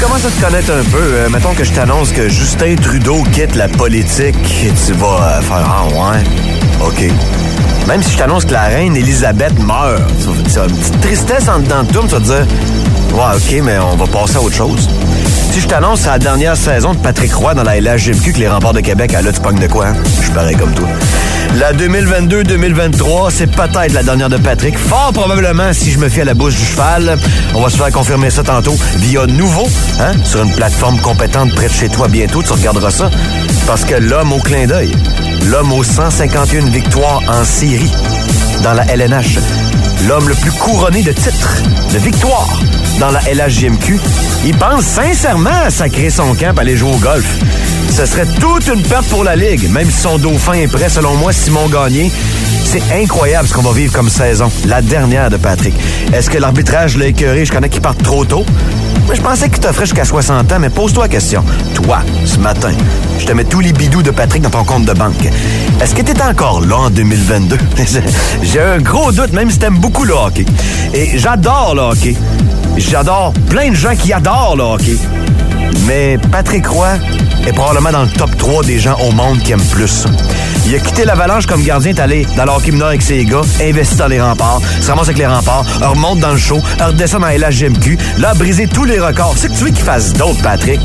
[0.00, 0.98] Commence à te connaître un peu?
[1.02, 4.36] Euh, mettons que je t'annonce que Justin Trudeau quitte la politique.
[4.64, 7.04] Et tu vas euh, faire Ah ouais, OK.
[7.88, 10.02] Même si je t'annonce que la reine Elisabeth meurt,
[10.48, 12.46] tu vas- une petite tristesse en dedans de mais tu vas te dire
[13.14, 14.88] Ouais, OK, mais on va passer à autre chose.
[15.52, 18.72] Si je t'annonce la dernière saison de Patrick Roy dans la LHGMQ que les remparts
[18.72, 19.94] de Québec, ah là, tu pognes de quoi, hein?
[20.18, 20.86] Je suis pareil comme toi.
[21.54, 24.78] La 2022-2023, c'est peut-être la dernière de Patrick.
[24.78, 27.18] Fort probablement, si je me fie à la bouche du cheval,
[27.54, 29.68] on va se faire confirmer ça tantôt via Nouveau,
[30.00, 32.42] hein, sur une plateforme compétente près de chez toi bientôt.
[32.42, 33.10] Tu regarderas ça.
[33.66, 34.92] Parce que l'homme au clin d'œil,
[35.46, 37.92] l'homme aux 151 victoires en série
[38.62, 39.38] dans la LNH,
[40.08, 42.58] l'homme le plus couronné de titres, de victoires
[42.98, 43.98] dans la LHJMQ,
[44.44, 47.26] il pense sincèrement à sacrer son camp et aller jouer au golf.
[47.90, 51.14] Ce serait toute une perte pour la Ligue, même si son dauphin est prêt, selon
[51.16, 52.10] moi, Simon Gagné.
[52.64, 55.74] C'est incroyable ce qu'on va vivre comme saison, la dernière de Patrick.
[56.12, 57.44] Est-ce que l'arbitrage l'a écœuré?
[57.44, 58.44] Je connais qu'il part trop tôt.
[59.12, 61.44] Je pensais qu'il t'offrait jusqu'à 60 ans, mais pose-toi la question.
[61.74, 62.72] Toi, ce matin,
[63.18, 65.28] je te mets tous les bidous de Patrick dans ton compte de banque.
[65.80, 67.58] Est-ce que t'es encore là en 2022?
[68.42, 70.44] J'ai un gros doute, même si t'aimes beaucoup le hockey.
[70.94, 72.16] Et j'adore le hockey.
[72.76, 74.96] J'adore plein de gens qui adorent le hockey.
[75.86, 76.88] Mais Patrick Roy
[77.46, 80.04] est probablement dans le top 3 des gens au monde qui aiment plus.
[80.66, 83.40] Il a quitté l'Avalanche comme gardien, est allé dans le hockey mineur avec ses gars,
[83.60, 87.28] investi dans les remparts, se ramasse avec les remparts, remonte dans le show, redescend dans
[87.28, 89.34] LHGMQ, là, a brisé tous les records.
[89.36, 90.80] C'est que tu veux qu'il fasse d'autres, Patrick?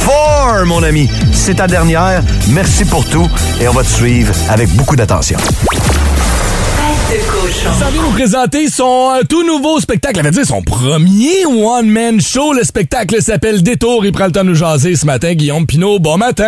[0.00, 1.10] Four, mon ami!
[1.32, 2.22] C'est ta dernière.
[2.48, 3.28] Merci pour tout
[3.60, 5.38] et on va te suivre avec beaucoup d'attention.
[7.06, 12.20] S'en vient nous présenter son euh, tout nouveau spectacle, à vrai dire son premier one-man
[12.20, 12.52] show.
[12.52, 14.04] Le spectacle s'appelle Détour.
[14.04, 15.34] Il prend le temps de nous jaser ce matin.
[15.34, 16.44] Guillaume Pinot, bon matin!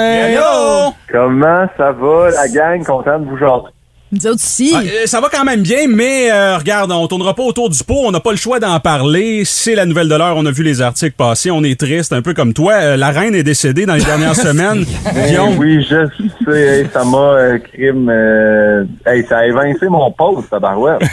[1.13, 2.85] Comment ça va, la gang?
[2.85, 3.73] Content de vous jaser.
[4.11, 4.73] Nous autres aussi.
[4.75, 7.83] Ah, euh, ça va quand même bien, mais euh, regarde, on tournera pas autour du
[7.85, 9.43] pot, on n'a pas le choix d'en parler.
[9.45, 12.23] C'est la nouvelle de l'heure, on a vu les articles passer, on est triste, un
[12.23, 12.73] peu comme toi.
[12.75, 14.87] Euh, la reine est décédée dans les dernières semaines.
[15.15, 16.07] Ben Guillaume, oui, je
[16.47, 18.09] sais, hey, ça m'a euh, crime.
[18.09, 21.03] euh, hey, ça a évincé mon poste, tabarouette.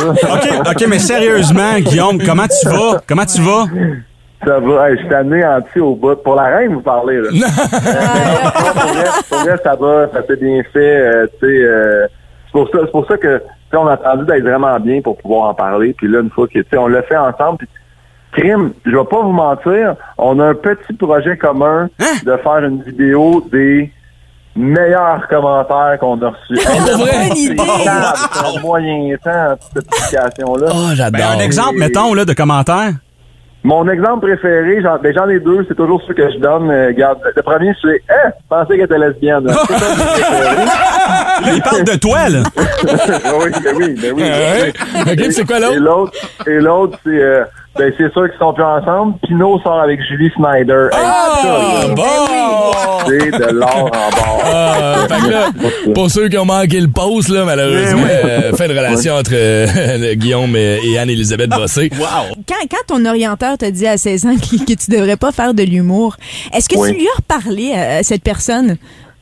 [0.00, 3.00] OK, OK, mais sérieusement, Guillaume, comment tu vas?
[3.06, 3.66] Comment tu vas?
[4.44, 6.14] Ça va, hey, je suis anéanti au bout.
[6.16, 7.28] Pour la reine, vous parlez, là.
[7.30, 12.06] Euh, pour, vrai, pour vrai, ça va, ça s'est bien fait, euh, tu sais, euh,
[12.46, 15.00] c'est pour ça, c'est pour ça que, tu sais, on a attendu d'être vraiment bien
[15.00, 17.58] pour pouvoir en parler, puis là, une fois que, tu sais, on l'a fait ensemble,
[17.58, 17.68] puis
[18.32, 21.88] Crime, je vais pas vous mentir, on a un petit projet commun
[22.24, 23.90] de faire une vidéo des
[24.54, 26.58] meilleurs commentaires qu'on a reçus.
[26.58, 30.66] C'est Oh, moyen temps, cette publication-là.
[30.70, 31.20] Oh, j'adore.
[31.20, 32.92] Ben, un exemple, mettons, là, de commentaire.
[33.66, 36.70] Mon exemple préféré, j'en ben, j'en ai deux, c'est toujours ceux que je donne.
[36.70, 39.44] Euh, regarde, le premier, c'est «Eh, je pensais qu'elle était lesbienne.».
[39.46, 39.54] Là,
[41.52, 42.44] il parle de toi, là.
[42.56, 44.22] oui, ben oui, ben oui.
[44.22, 44.72] Ouais.
[45.00, 45.74] OK, puis c'est quoi l'autre?
[45.74, 46.12] Et l'autre,
[46.46, 47.42] et l'autre, c'est...
[47.78, 49.14] ben, c'est sûr qu'ils sont plus ensemble.
[49.26, 50.88] Pino sort avec Julie Snyder.
[50.92, 51.48] Hey, Ah, ça,
[51.88, 53.06] là, bon!
[53.08, 54.42] C'est de l'or en bord.
[54.44, 55.46] Ah, fait que là,
[55.94, 60.14] pour ceux qui ont manqué le post, là, malheureusement, euh, fin de relation entre euh,
[60.14, 61.90] Guillaume et, et Anne-Élisabeth Bossé.
[61.90, 65.54] Quand, quand ton orienteur t'a dit à 16 ans que, que tu devrais pas faire
[65.54, 66.16] de l'humour,
[66.54, 66.92] est-ce que Oui.
[66.92, 68.76] tu lui as reparlé à, à cette personne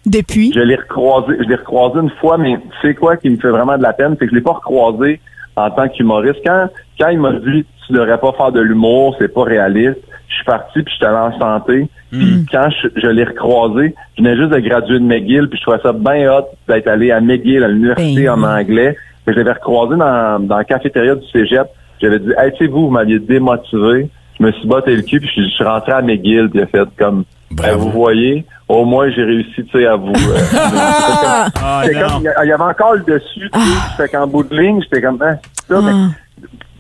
[0.07, 0.53] depuis?
[0.55, 3.49] Je l'ai recroisé, je l'ai recroisé une fois, mais tu sais quoi qui me fait
[3.51, 5.21] vraiment de la peine, c'est que je l'ai pas recroisé
[5.57, 6.41] en tant qu'humoriste.
[6.45, 10.35] Quand, quand il m'a dit tu devrais pas faire de l'humour, c'est pas réaliste, je
[10.35, 11.89] suis parti puis j'étais allé en santé.
[12.11, 15.63] Puis quand je, je l'ai recroisé, je venais juste de graduer de McGill, puis je
[15.63, 18.97] trouvais ça bien hot d'être allé à McGill, à l'université Ben en anglais.
[19.27, 21.67] Puis je l'avais recroisé dans, dans la cafétéria du cégep.
[22.01, 24.09] J'avais dit, hey, tu sais, vous, vous m'aviez démotivé.
[24.39, 26.63] Je me suis botté le cul, puis je, je suis rentré à McGill, puis il
[26.63, 30.09] a fait comme, ben, vous voyez, au moins j'ai réussi, tu sais, à vous.
[30.13, 31.47] euh, Ah!
[31.57, 31.93] Ah, il
[32.49, 35.35] y avait encore le dessus, tu sais, fait qu'en bout de ligne, j'étais comme, ah,
[35.55, 35.93] c'est ça, mais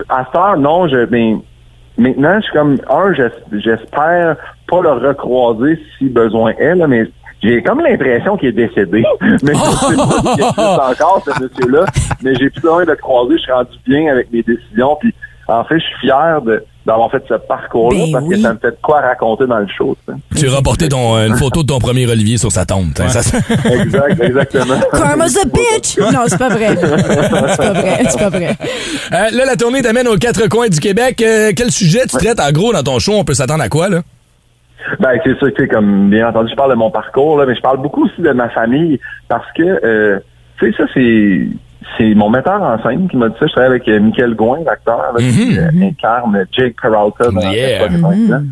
[0.08, 1.40] à cette heure, non, je, ben,
[1.98, 3.30] maintenant, je suis comme, un, j'es-
[3.60, 4.36] j'espère
[4.68, 7.06] pas le recroiser si besoin est, là, mais
[7.42, 9.04] j'ai comme l'impression qu'il est décédé.
[9.20, 11.84] mais je sais pas s'il existe encore, ce monsieur-là,
[12.22, 15.14] mais j'ai plus besoin de le croiser, je suis rendu bien avec mes décisions, puis
[15.48, 18.36] en fait, je suis fier de d'avoir fait ce parcours-là Ben parce oui.
[18.36, 19.96] que ça me fait de quoi raconter dans le show.
[20.36, 22.88] tu as rapporté ton, une photo de ton premier Olivier sur sa tombe.
[22.96, 23.38] ça-
[23.72, 24.74] Exact, exactement.
[24.92, 25.98] Karma's a bitch!
[25.98, 26.76] Non, c'est pas vrai.
[26.76, 27.98] C'est pas vrai.
[28.08, 28.56] C'est pas vrai.
[29.12, 31.22] Euh, là, la tournée t'amène aux quatre coins du Québec.
[31.22, 33.12] Euh, quel sujet tu traites en gros dans ton show?
[33.14, 34.02] On peut s'attendre à quoi, là?
[35.00, 37.54] Ben, c'est ça, tu sais, comme bien entendu, je parle de mon parcours, là, mais
[37.54, 40.18] je parle beaucoup aussi de ma famille parce que, euh,
[40.58, 41.46] tu sais, ça, c'est
[41.98, 43.46] c'est mon metteur en scène qui m'a dit ça.
[43.46, 47.88] Je travaille avec euh, Michael Gouin, l'acteur, là, qui euh, incarne Jake Peralta dans Yeah.
[47.88, 48.42] Cinq ans.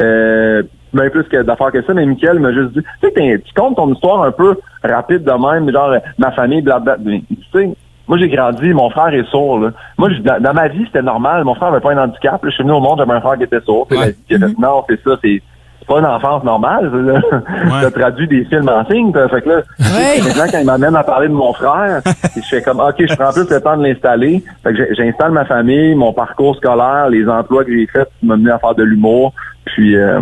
[0.00, 0.62] Euh,
[0.92, 3.76] bien plus que d'affaires que ça, mais Michael m'a juste dit, tu sais, tu comptes
[3.76, 7.18] ton histoire un peu rapide de même, genre, euh, ma famille, blablabla.
[7.28, 7.70] Tu sais,
[8.08, 9.70] moi, j'ai grandi, mon frère est sourd, là.
[9.96, 11.44] Moi, dans, dans ma vie, c'était normal.
[11.44, 12.42] Mon frère avait pas un handicap.
[12.42, 12.50] là.
[12.50, 13.86] Je suis venu au monde, j'avais un frère qui était sourd.
[13.86, 14.14] Puis, Ouais.
[14.28, 15.40] il a fait, non, c'est ça, c'est
[15.80, 16.90] c'est pas une enfance normale.
[16.92, 17.20] là.
[17.82, 19.12] T'as traduit des films en signe.
[19.12, 20.22] t'as- Fait que là, Ouais.
[20.22, 22.00] maintenant, quand il m'amène à parler de mon frère,
[22.36, 24.42] je fais comme, OK, je prends plus le temps de l'installer.
[24.62, 28.36] Fait que j'installe ma famille, mon parcours scolaire, les emplois que j'ai faits qui m'ont
[28.36, 29.32] mené à faire de l'humour.
[29.66, 30.20] Puis, euh,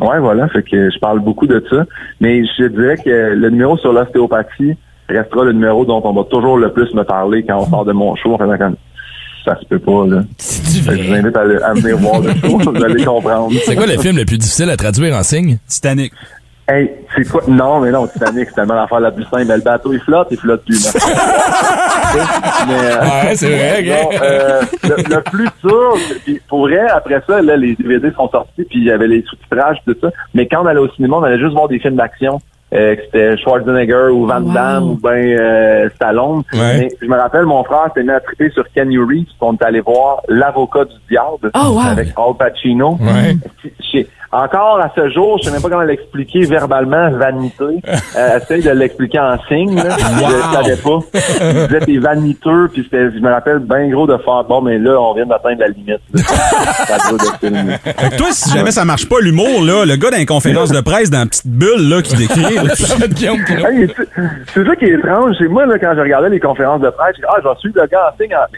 [0.00, 0.48] ouais, voilà.
[0.48, 1.84] Fait que je parle beaucoup de ça.
[2.20, 4.76] Mais je dirais que le numéro sur l'ostéopathie
[5.08, 7.92] restera le numéro dont on va toujours le plus me parler quand on sort de
[7.92, 8.34] mon show.
[8.34, 8.76] En faisant comme,
[9.48, 10.22] ça se peut pas, là.
[10.38, 12.58] Je vous invite à, à venir voir le show.
[12.58, 13.50] vous allez comprendre.
[13.64, 15.58] C'est quoi le film le plus difficile à traduire en signe?
[15.66, 16.12] Titanic.
[16.70, 17.40] Hey, c'est quoi?
[17.48, 19.46] Non, mais non, Titanic, c'est tellement l'affaire la plus simple.
[19.46, 20.92] Mais le bateau, il flotte, il flotte plus.
[22.68, 27.22] mais, euh, Ouais, c'est vrai, non, euh, le, le plus dur, puis pour vrai, après
[27.26, 30.10] ça, là, les DVD sont sortis, puis il y avait les sous-titrages, tout ça.
[30.34, 32.38] Mais quand on allait au cinéma, on allait juste voir des films d'action.
[32.74, 36.42] Euh, que c'était Schwarzenegger ou Van Damme ou ben euh, Stallone.
[36.52, 36.80] Ouais.
[36.80, 39.54] Mais je me rappelle, mon frère s'est mis à triper sur Kenny Reeves, puis on
[39.54, 41.80] est allé voir L'avocat du diable Oh, wow.
[41.92, 42.98] avec Al Pacino.
[43.00, 43.36] Ouais.
[44.32, 47.64] Je- Encore à ce jour, je sais même pas comment l'expliquer verbalement, vanité.
[48.16, 49.76] Euh, essaye de l'expliquer en signe.
[49.76, 49.96] Là.
[49.96, 50.98] Je savais pas.
[51.40, 54.78] Il disait t'es vaniteux, puis c'était, je me rappelle bien gros de faire bon, mais
[54.78, 56.00] là, on vient d'atteindre la limite.
[56.12, 56.22] là.
[56.98, 57.70] Ça doit de film.
[57.84, 60.72] Fait que toi, si jamais ça marche pas, l'humour, là, le gars dans les conférences
[60.72, 62.56] de presse, dans la petite bulle, là, qui décrit.
[63.68, 65.36] Hey, c'est- ça qui est étrange.
[65.38, 67.54] C'est moi, là, quand je regardais les conférences de presse, je dis, ah, je vais
[67.60, 68.34] suivre le gars en signe.
[68.34, 68.48] en-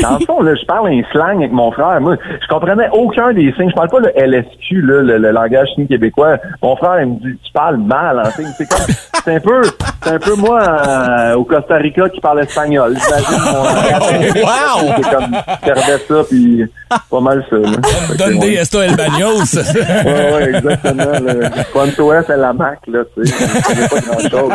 [0.00, 2.00] Dans le fond, là, je parle un slang avec mon frère.
[2.00, 3.68] Moi, je comprenais aucun des signes.
[3.70, 6.38] Je parle pas le LSQ, là, le, le langage signe québécois.
[6.62, 8.48] Mon frère, il me dit, tu parles mal en signe.
[8.56, 8.86] C'est comme,
[9.24, 9.62] c'est un peu,
[10.02, 12.96] c'est un peu moi euh, au Costa Rica qui parle espagnol.
[13.04, 13.62] J'imagine mon
[14.42, 14.94] Wow!
[14.96, 16.64] C'est comme, perdais ça, puis
[17.10, 17.56] pas mal ça.
[18.18, 19.56] Donne des Esto El Bagnos.
[20.02, 21.04] Ouais, ouais, exactement.
[21.04, 21.48] Là.
[21.72, 23.88] Quanto est à la Mac, là, tu sais.
[23.88, 24.52] Pas grand-chose.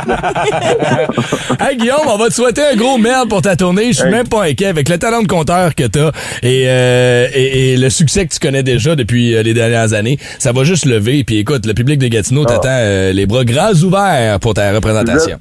[1.59, 3.88] Hey Guillaume, on va te souhaiter un gros merde pour ta tournée.
[3.93, 4.11] Je suis Hey.
[4.13, 6.11] même pas inquiet avec le talent de compteur que t'as
[6.41, 10.17] et, euh, et, et le succès que tu connais déjà depuis euh, les dernières années.
[10.39, 11.23] Ça va juste lever.
[11.23, 12.53] Puis écoute, le public de Gatineau Ah.
[12.53, 15.38] t'attend euh, les bras grands ouverts pour ta représentation.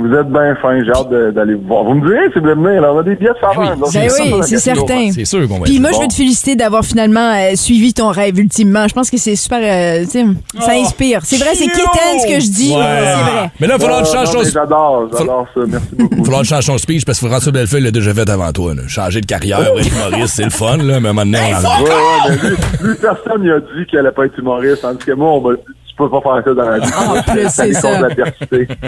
[0.00, 1.84] Vous êtes bien fin, j'ai hâte d'aller vous voir.
[1.84, 3.58] Vous me direz si vous voulez venir, là, on a des billets de faveur.
[3.60, 3.74] oui, là.
[3.76, 5.10] Ben C'est oui, sûr, c'est certain.
[5.12, 8.08] C'est sûr qu'on va Puis moi, je veux te féliciter d'avoir finalement euh, suivi ton
[8.08, 8.86] rêve ultimement.
[8.88, 11.20] Je pense que c'est super, euh, ça inspire.
[11.24, 12.78] C'est vrai, c'est quétaine ce que je dis, Ouais.
[12.78, 13.50] mais c'est vrai.
[13.60, 15.60] Mais là, il faudra que tu Ah, changes J'adore, j'adore ça.
[15.66, 16.14] Merci beaucoup.
[16.18, 18.50] Il faudra que tu changes ton speech parce que François Bellefeuille l'a déjà fait avant
[18.52, 18.74] toi.
[18.74, 18.82] Là.
[18.88, 21.66] Changer de carrière, être humoriste, c'est le fun, là, mais à un moment donné, on
[21.66, 22.56] en a- Ouais, ouais, mais lui,
[22.88, 25.60] lui, personne n'a dit qu'elle allait pas être humoriste, tandis que moi, on m'a dit,
[26.00, 26.92] peux pas faire ça dans la vie.
[26.96, 27.90] En plus, c'est ça.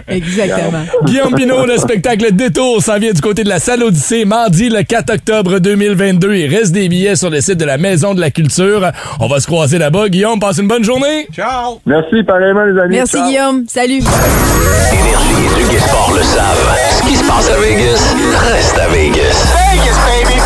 [0.09, 0.85] Exactement.
[1.05, 4.83] Guillaume Pinot, le spectacle Détour s'en vient du côté de la salle Odyssée, mardi le
[4.83, 6.35] 4 octobre 2022.
[6.35, 8.91] Il reste des billets sur le site de la Maison de la Culture.
[9.21, 10.09] On va se croiser là-bas.
[10.09, 11.27] Guillaume, passe une bonne journée.
[11.35, 11.81] Ciao.
[11.87, 12.97] Merci, pareillement, les amis.
[12.97, 13.29] Merci, Ciao.
[13.29, 13.65] Guillaume.
[13.69, 14.01] Salut.
[14.93, 16.77] Énergie et Duguay Sport le savent.
[16.99, 18.15] Ce qui se passe à Vegas,
[18.53, 19.55] reste à Vegas.
[19.73, 20.35] Vegas, baby!
[20.39, 20.42] Ah,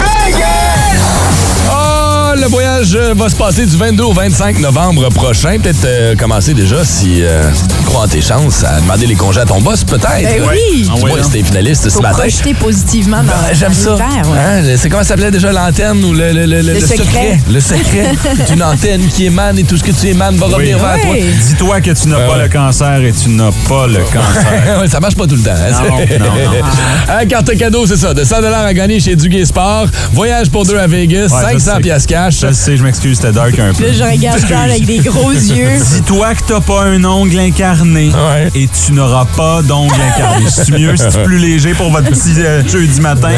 [2.47, 5.59] le voyage euh, va se passer du 22 au 25 novembre prochain.
[5.61, 9.41] Peut-être euh, commencer déjà, si euh, tu crois en tes chances, à demander les congés
[9.41, 10.07] à ton boss, peut-être.
[10.23, 10.87] Ben oui.
[10.89, 10.97] Non.
[11.25, 12.19] si t'es finaliste ce Faut matin.
[12.19, 13.95] projeter positivement dans, Ben, J'aime dans ça.
[13.97, 14.39] ouais.
[14.39, 17.41] Hein, C'est comment ça s'appelait déjà l'antenne ou le, le, le, le- le secret?
[17.51, 18.13] Le secret.
[18.47, 21.15] C'est une antenne qui émane et tout ce que tu émanes va revenir vers toi.
[21.17, 24.89] Dis-toi que tu n'as pas le cancer et tu n'as pas le cancer.
[24.89, 25.51] ça marche pas tout le temps.
[25.51, 26.67] hein, Non, c'est- non, non.
[27.09, 28.15] Hein, carte cadeau, c'est ça.
[28.15, 29.87] De 100 à gagner chez Duguay Sport.
[30.13, 31.29] Voyage pour deux à Vegas.
[31.33, 31.81] Ouais, je 500 sais.
[31.81, 32.36] piastres cash.
[32.39, 33.85] Je sais, je m'excuse, c'était dark un peu.
[33.87, 35.79] Là, je regarde ça avec des gros yeux.
[35.95, 38.11] Dis-toi que t'as pas un ongle incarné
[38.55, 40.45] et tu n'auras pas d'ongle incarné.
[40.51, 43.31] C'est mieux, c'est plus léger pour votre petit euh, jeudi matin.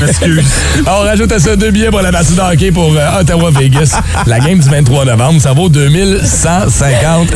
[0.00, 0.44] M'excuse.
[0.86, 3.98] On rajoute à ça deux billets pour la partie de hockey pour euh, Ottawa-Vegas.
[4.26, 7.28] La game du 23 novembre, ça vaut 2150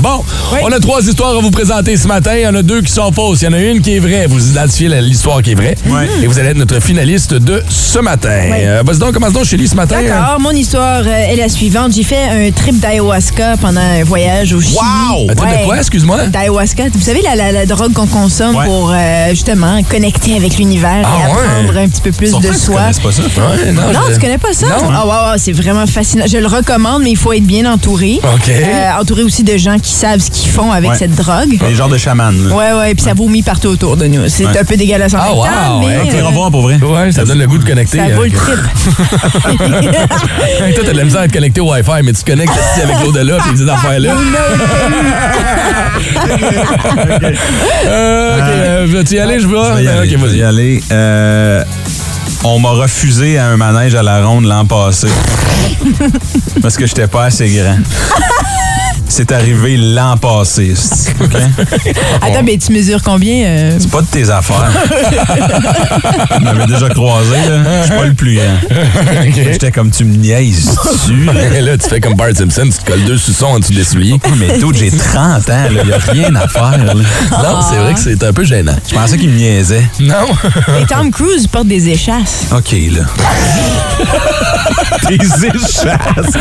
[0.00, 0.24] Bon,
[0.62, 2.32] on a trois histoires à vous présenter ce matin.
[2.34, 3.42] Il y en a deux qui sont fausses.
[3.42, 4.26] Il y en a une qui est vraie.
[4.26, 5.76] Vous identifiez l'histoire qui est vraie.
[6.22, 8.30] Et vous allez être notre finaliste de ce matin.
[8.30, 9.96] Euh, Vas-y donc, commence donc chez lui ce matin.
[10.24, 11.92] D'accord, mon histoire euh, est la suivante.
[11.92, 14.74] J'ai fait un trip d'ayahuasca pendant un voyage au Chili.
[14.76, 15.26] Wow!
[15.30, 16.26] Un trip de quoi, excuse-moi?
[16.28, 16.84] D'ayahuasca.
[16.94, 18.64] Vous savez, la, la- la drogue qu'on consomme Ouais.
[18.64, 21.38] pour euh, justement connecter avec l'univers Ah, et ouais?
[21.42, 22.76] apprendre un petit peu plus de tu soi.
[22.80, 23.22] connaisses pas ça.
[23.22, 24.66] Ouais, non, je- tu connais pas ça?
[24.66, 24.90] Non.
[24.94, 26.24] Ah, ouais, ouais, c'est vraiment fascinant.
[26.26, 28.18] Je le recommande, mais il faut être bien entouré.
[28.22, 28.48] OK.
[28.48, 30.96] Euh, entouré aussi de gens qui savent ce qu'ils font avec Ouais.
[30.98, 31.58] cette drogue.
[31.68, 32.30] Les genres de chamans.
[32.30, 32.54] là.
[32.54, 34.26] Ouais, ouais, puis ça vomit partout autour de nous.
[34.28, 34.58] C'est Ouais.
[34.58, 35.44] un peu dégueulasse en Ah, même wow!
[35.44, 35.86] temps, mais...
[35.98, 36.76] ouais, euh, Au revoir, pour vrai.
[36.76, 37.98] Ouais, ça donne le goût de connecter.
[37.98, 38.58] ça vaut le trip.
[40.08, 42.52] Toi, t'as de la misère à te connecter au Wi-Fi, mais tu te connectes
[42.82, 44.14] avec l'au-delà et ces affaires-là.
[47.86, 49.40] Euh, ok, euh, veux-tu y aller?
[49.40, 50.36] Je vais y aller, Ok, vas-y.
[50.38, 50.82] y aller.
[50.90, 51.62] Euh,
[52.42, 55.08] on m'a refusé à un manège à la ronde l'an passé.
[56.62, 57.78] parce que j'étais pas assez grand.
[59.08, 60.72] C'est arrivé l'an passé.
[60.74, 61.36] c'est- ok?
[62.20, 63.44] Attends, mais tu mesures combien?
[63.46, 63.76] euh?
[63.78, 64.70] C'est pas de tes affaires.
[66.36, 67.82] Tu m'avais déjà croisé, là.
[67.82, 68.56] Je suis pas le plus grand.
[69.34, 71.24] J'étais comme tu me niaises dessus.
[71.62, 74.18] Là, tu fais comme Bart Simpson, tu te colles deux suçons en dessous des souliers.
[74.38, 76.84] Mais d'autres, j'ai 30 ans, il y a rien à faire.
[76.84, 76.94] là.
[76.94, 78.76] Non, c'est vrai que c'est un peu gênant.
[78.88, 79.84] Je pensais qu'il me niaisait.
[80.00, 80.26] Non?
[80.80, 82.46] Et Tom Cruise porte des échasses.
[82.52, 83.04] OK, là.
[85.08, 86.34] Des échasses.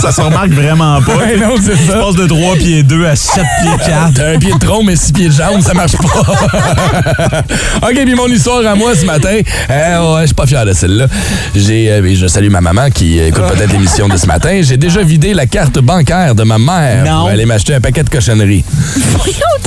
[0.00, 1.17] ça se remarque vraiment pas.
[1.18, 1.94] Ouais, non, c'est ça.
[1.96, 4.14] Je passe de 3 pieds 2 à 7 pieds 4.
[4.14, 7.42] T'as un pied de tronc, mais six pieds de jambe, ça marche pas.
[7.88, 9.38] OK, puis mon histoire à moi ce matin.
[9.70, 11.06] Euh, ouais, je suis pas fier de celle-là.
[11.54, 14.60] J'ai, euh, je salue ma maman qui écoute peut-être l'émission de ce matin.
[14.62, 17.20] J'ai déjà vidé la carte bancaire de ma mère Non.
[17.20, 18.64] pour aller m'acheter un paquet de cochonneries.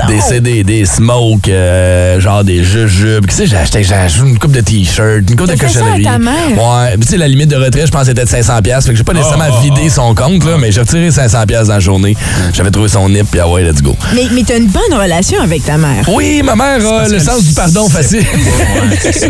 [0.08, 3.26] Des CD, des smokes, euh, genre des jujubes.
[3.28, 3.84] Qu'est-ce que j'ai acheté?
[3.84, 6.04] J'ai acheté une coupe de t-shirts, une coupe de ça à cochonneries.
[6.04, 6.34] ta mère?
[6.56, 6.92] Ouais.
[6.94, 8.62] Puis Tu sais, la limite de retrait, je pense, était de 500$.
[8.64, 8.88] piastres.
[8.88, 11.41] Fait que j'ai pas nécessairement Oh, oh, vidé son compte, là, mais j'ai retiré 500$
[11.46, 12.16] piastres dans la journée.
[12.54, 13.96] J'avais trouvé son nip, puis ah ouais, let's go.
[14.16, 16.08] Mais, mais t'as une bonne relation avec ta mère.
[16.10, 18.20] Oui, ma mère a le sens du pardon facile.
[18.20, 19.28] Ouais, c'est ça.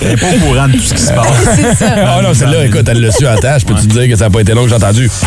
[0.00, 1.26] Elle est pas au courant de tout ce qui se passe.
[1.56, 1.94] C'est ça.
[2.06, 3.64] Ah non, celle-là, écoute, elle l'a su à tâche.
[3.64, 5.10] Peux-tu te dire que ça n'a pas été long que j'ai entendu?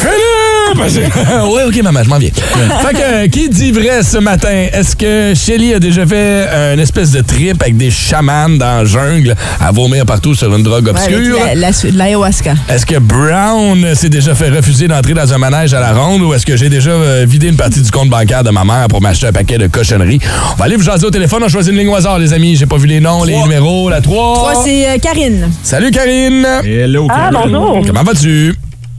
[0.00, 0.53] Philippe!
[1.46, 2.30] oui, OK, maman, je m'en viens.
[2.30, 4.66] fait que, euh, qui dit vrai ce matin?
[4.72, 8.84] Est-ce que Shelly a déjà fait une espèce de trip avec des chamans dans la
[8.84, 11.38] jungle à vomir partout sur une drogue Ouais, obscure?
[11.46, 12.54] la- la- de l'ayahuasca.
[12.68, 16.34] Est-ce que Brown s'est déjà fait refuser d'entrer dans un manège à la ronde ou
[16.34, 19.00] est-ce que j'ai déjà euh, vidé une partie du compte bancaire de ma mère pour
[19.00, 20.20] m'acheter un paquet de cochonneries?
[20.52, 21.42] On va aller vous jaser au téléphone.
[21.44, 22.56] On choisit une ligne au hasard, les amis.
[22.56, 23.88] J'ai pas vu les noms, les numéros.
[23.90, 24.34] La 3.
[24.34, 25.50] Toi, c'est euh, Karine.
[25.62, 26.46] Salut, Karine.
[26.64, 27.50] Hello, Ah, Karen.
[27.52, 27.82] bonjour.
[27.86, 28.54] Comment vas-tu?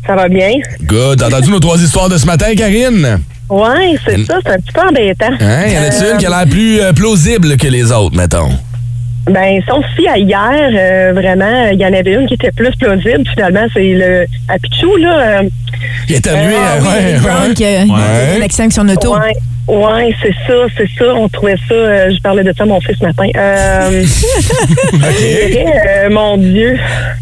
[0.07, 0.51] Ça va bien?
[0.83, 1.19] Good.
[1.19, 3.19] T'as entendu nos trois histoires de ce matin, Karine?
[3.49, 5.31] Ouais, c'est ça, c'est un petit peu embêtant.
[5.39, 5.67] Hein?
[5.67, 8.49] Y en a-tu une qui a l'air plus euh, plausible que les autres, mettons?
[9.27, 12.35] Ben, si on se fie à hier, euh, vraiment, il y en avait une qui
[12.35, 13.23] était plus plausible.
[13.33, 15.17] Finalement, c'est le à Pichou, là.
[15.19, 15.41] euh,
[16.07, 17.53] Il est Euh, lui, ah euh, oui, ouais, ouais.
[17.55, 18.37] qui a Ouais.
[18.39, 19.15] un accident avec son auto.
[19.17, 19.33] Ouais,
[19.67, 21.13] ouais, c'est ça, c'est ça.
[21.15, 21.73] On trouvait ça.
[21.73, 23.27] euh, je parlais de ça à mon fils ce matin.
[23.35, 24.03] Euh,
[25.19, 26.77] dirais, euh, mon Dieu,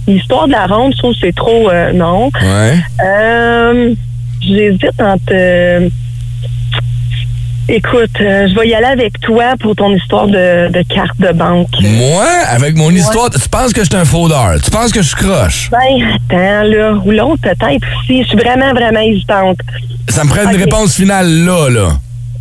[0.07, 2.29] l'histoire de la ronde, je trouve que c'est trop euh, non.
[2.41, 2.75] Ouais.
[3.05, 3.93] Euh,
[4.41, 5.89] J'hésite entre.
[7.69, 11.31] écoute, euh, je vais y aller avec toi pour ton histoire de, de carte de
[11.31, 11.69] banque.
[11.81, 14.55] Moi, avec mon histoire, tu penses que je suis un fraudeur?
[14.61, 15.69] Tu penses que je croche?
[15.71, 15.79] Ben,
[16.15, 16.93] attends, là.
[17.05, 18.23] Ou l'autre, peut-être aussi.
[18.23, 19.59] Je suis vraiment, vraiment hésitante.
[20.09, 21.87] Ça me prend une réponse finale là, là.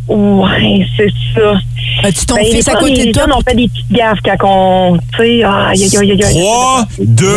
[0.07, 1.53] Ouais, c'est ça.
[2.03, 3.25] As-tu ton Ben, fils à côté de toi?
[3.35, 4.47] on fait des petites gaffes quand
[4.93, 4.97] on.
[4.97, 6.33] Tu sais, aïe, aïe, aïe, aïe, aïe.
[6.41, 7.27] 3, 2,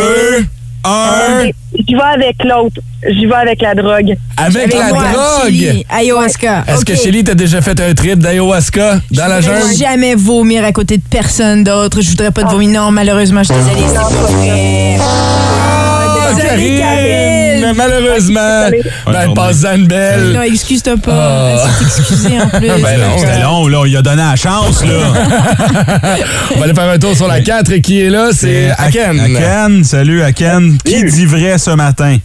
[0.84, 1.44] un.
[1.86, 2.80] J'y vais avec l'autre.
[3.08, 4.16] J'y vais avec la drogue.
[4.36, 5.50] Avec la moi, drogue!
[5.52, 6.64] Chili, ayahuasca.
[6.66, 9.76] Est-ce que Shelly t'a déjà fait un trip d'ayahuasca dans la Je voudrais jungle?
[9.76, 12.00] jamais vomir à côté de personne d'autre.
[12.00, 12.70] Je voudrais pas te vomir.
[12.80, 14.96] Non, malheureusement, je suis désolée.
[17.74, 18.70] Malheureusement!
[19.06, 20.32] Ben, passe une belle.
[20.32, 21.56] Non, excuse-toi pas.
[21.56, 21.68] Ah.
[21.78, 22.68] C'est excusé en plus.
[22.68, 23.84] Ben non, C'était long, là.
[23.86, 24.94] Il a donné la chance, là.
[26.54, 29.20] On va aller faire un tour sur la 4 et qui est là, c'est Aken.
[29.20, 30.78] Aken, salut Aken.
[30.84, 32.18] Qui dit vrai ce matin?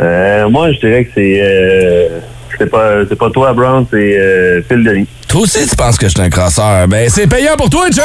[0.00, 1.40] Euh, moi, je dirais que c'est.
[1.42, 2.20] Euh,
[2.58, 5.06] c'est pas, c'est pas toi, Brown, c'est euh, Phil Denis.
[5.28, 6.88] Toi aussi, tu penses que je suis un crosseur.
[6.88, 8.02] Ben, c'est payant pour toi, chum!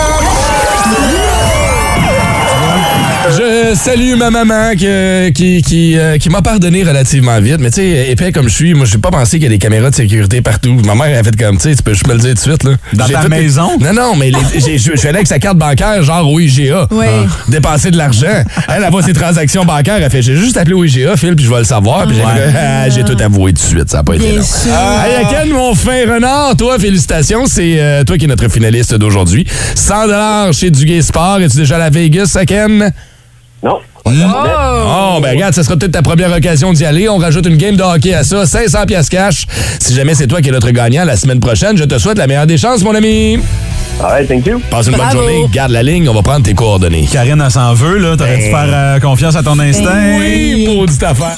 [3.29, 7.57] Je salue ma maman que- qui, qui, euh, qui m'a pardonné relativement vite.
[7.59, 9.57] Mais tu sais, épais comme je suis, moi, j'ai pas pensé qu'il y a des
[9.57, 10.73] caméras de sécurité partout.
[10.85, 12.39] Ma mère a fait comme, tu sais, tu peux je peux le dire tout de
[12.39, 12.63] suite.
[12.63, 12.71] Là.
[12.93, 13.69] Dans ta maison?
[13.79, 16.87] Non, non, mais je suis allé avec sa carte bancaire, genre au IGA.
[16.91, 17.05] Oui.
[17.07, 17.27] Ah.
[17.47, 18.27] Dépenser de l'argent.
[18.67, 19.97] Elle, elle voit ses transactions bancaires.
[20.01, 22.05] Elle fait, j'ai juste appelé au IGA, Phil, puis je vais le savoir.
[22.07, 23.89] Puis j'ai Ah, j'ai tout avoué tout de suite.
[23.89, 24.43] Ça n'a pas été Bien long.
[24.43, 24.71] sûr.
[24.71, 27.45] Hey, Aken, mon fin renard, toi, félicitations.
[27.45, 29.45] C'est euh, toi qui es notre finaliste d'aujourd'hui.
[29.75, 31.39] 100 chez Duguay Sport.
[31.41, 32.91] Es-tu déjà à la Vegas, Aken?
[33.63, 33.79] Non.
[34.05, 37.07] Oh, ben regarde, ça sera peut-être ta première occasion d'y aller.
[37.07, 39.45] On rajoute une game de hockey à ça, 500 pièces cash.
[39.79, 42.27] Si jamais c'est toi qui es notre gagnant la semaine prochaine, je te souhaite la
[42.27, 43.39] meilleure des chances, mon ami.
[44.01, 44.59] All right, thank you.
[44.69, 45.17] Passe une Bravo.
[45.19, 47.07] bonne journée, garde la ligne, on va prendre tes coordonnées.
[47.11, 48.17] Karine, elle s'en veut, là.
[48.17, 49.85] T'aurais dû faire euh, confiance à ton instinct.
[49.85, 51.37] Ben Oui, maudite affaire.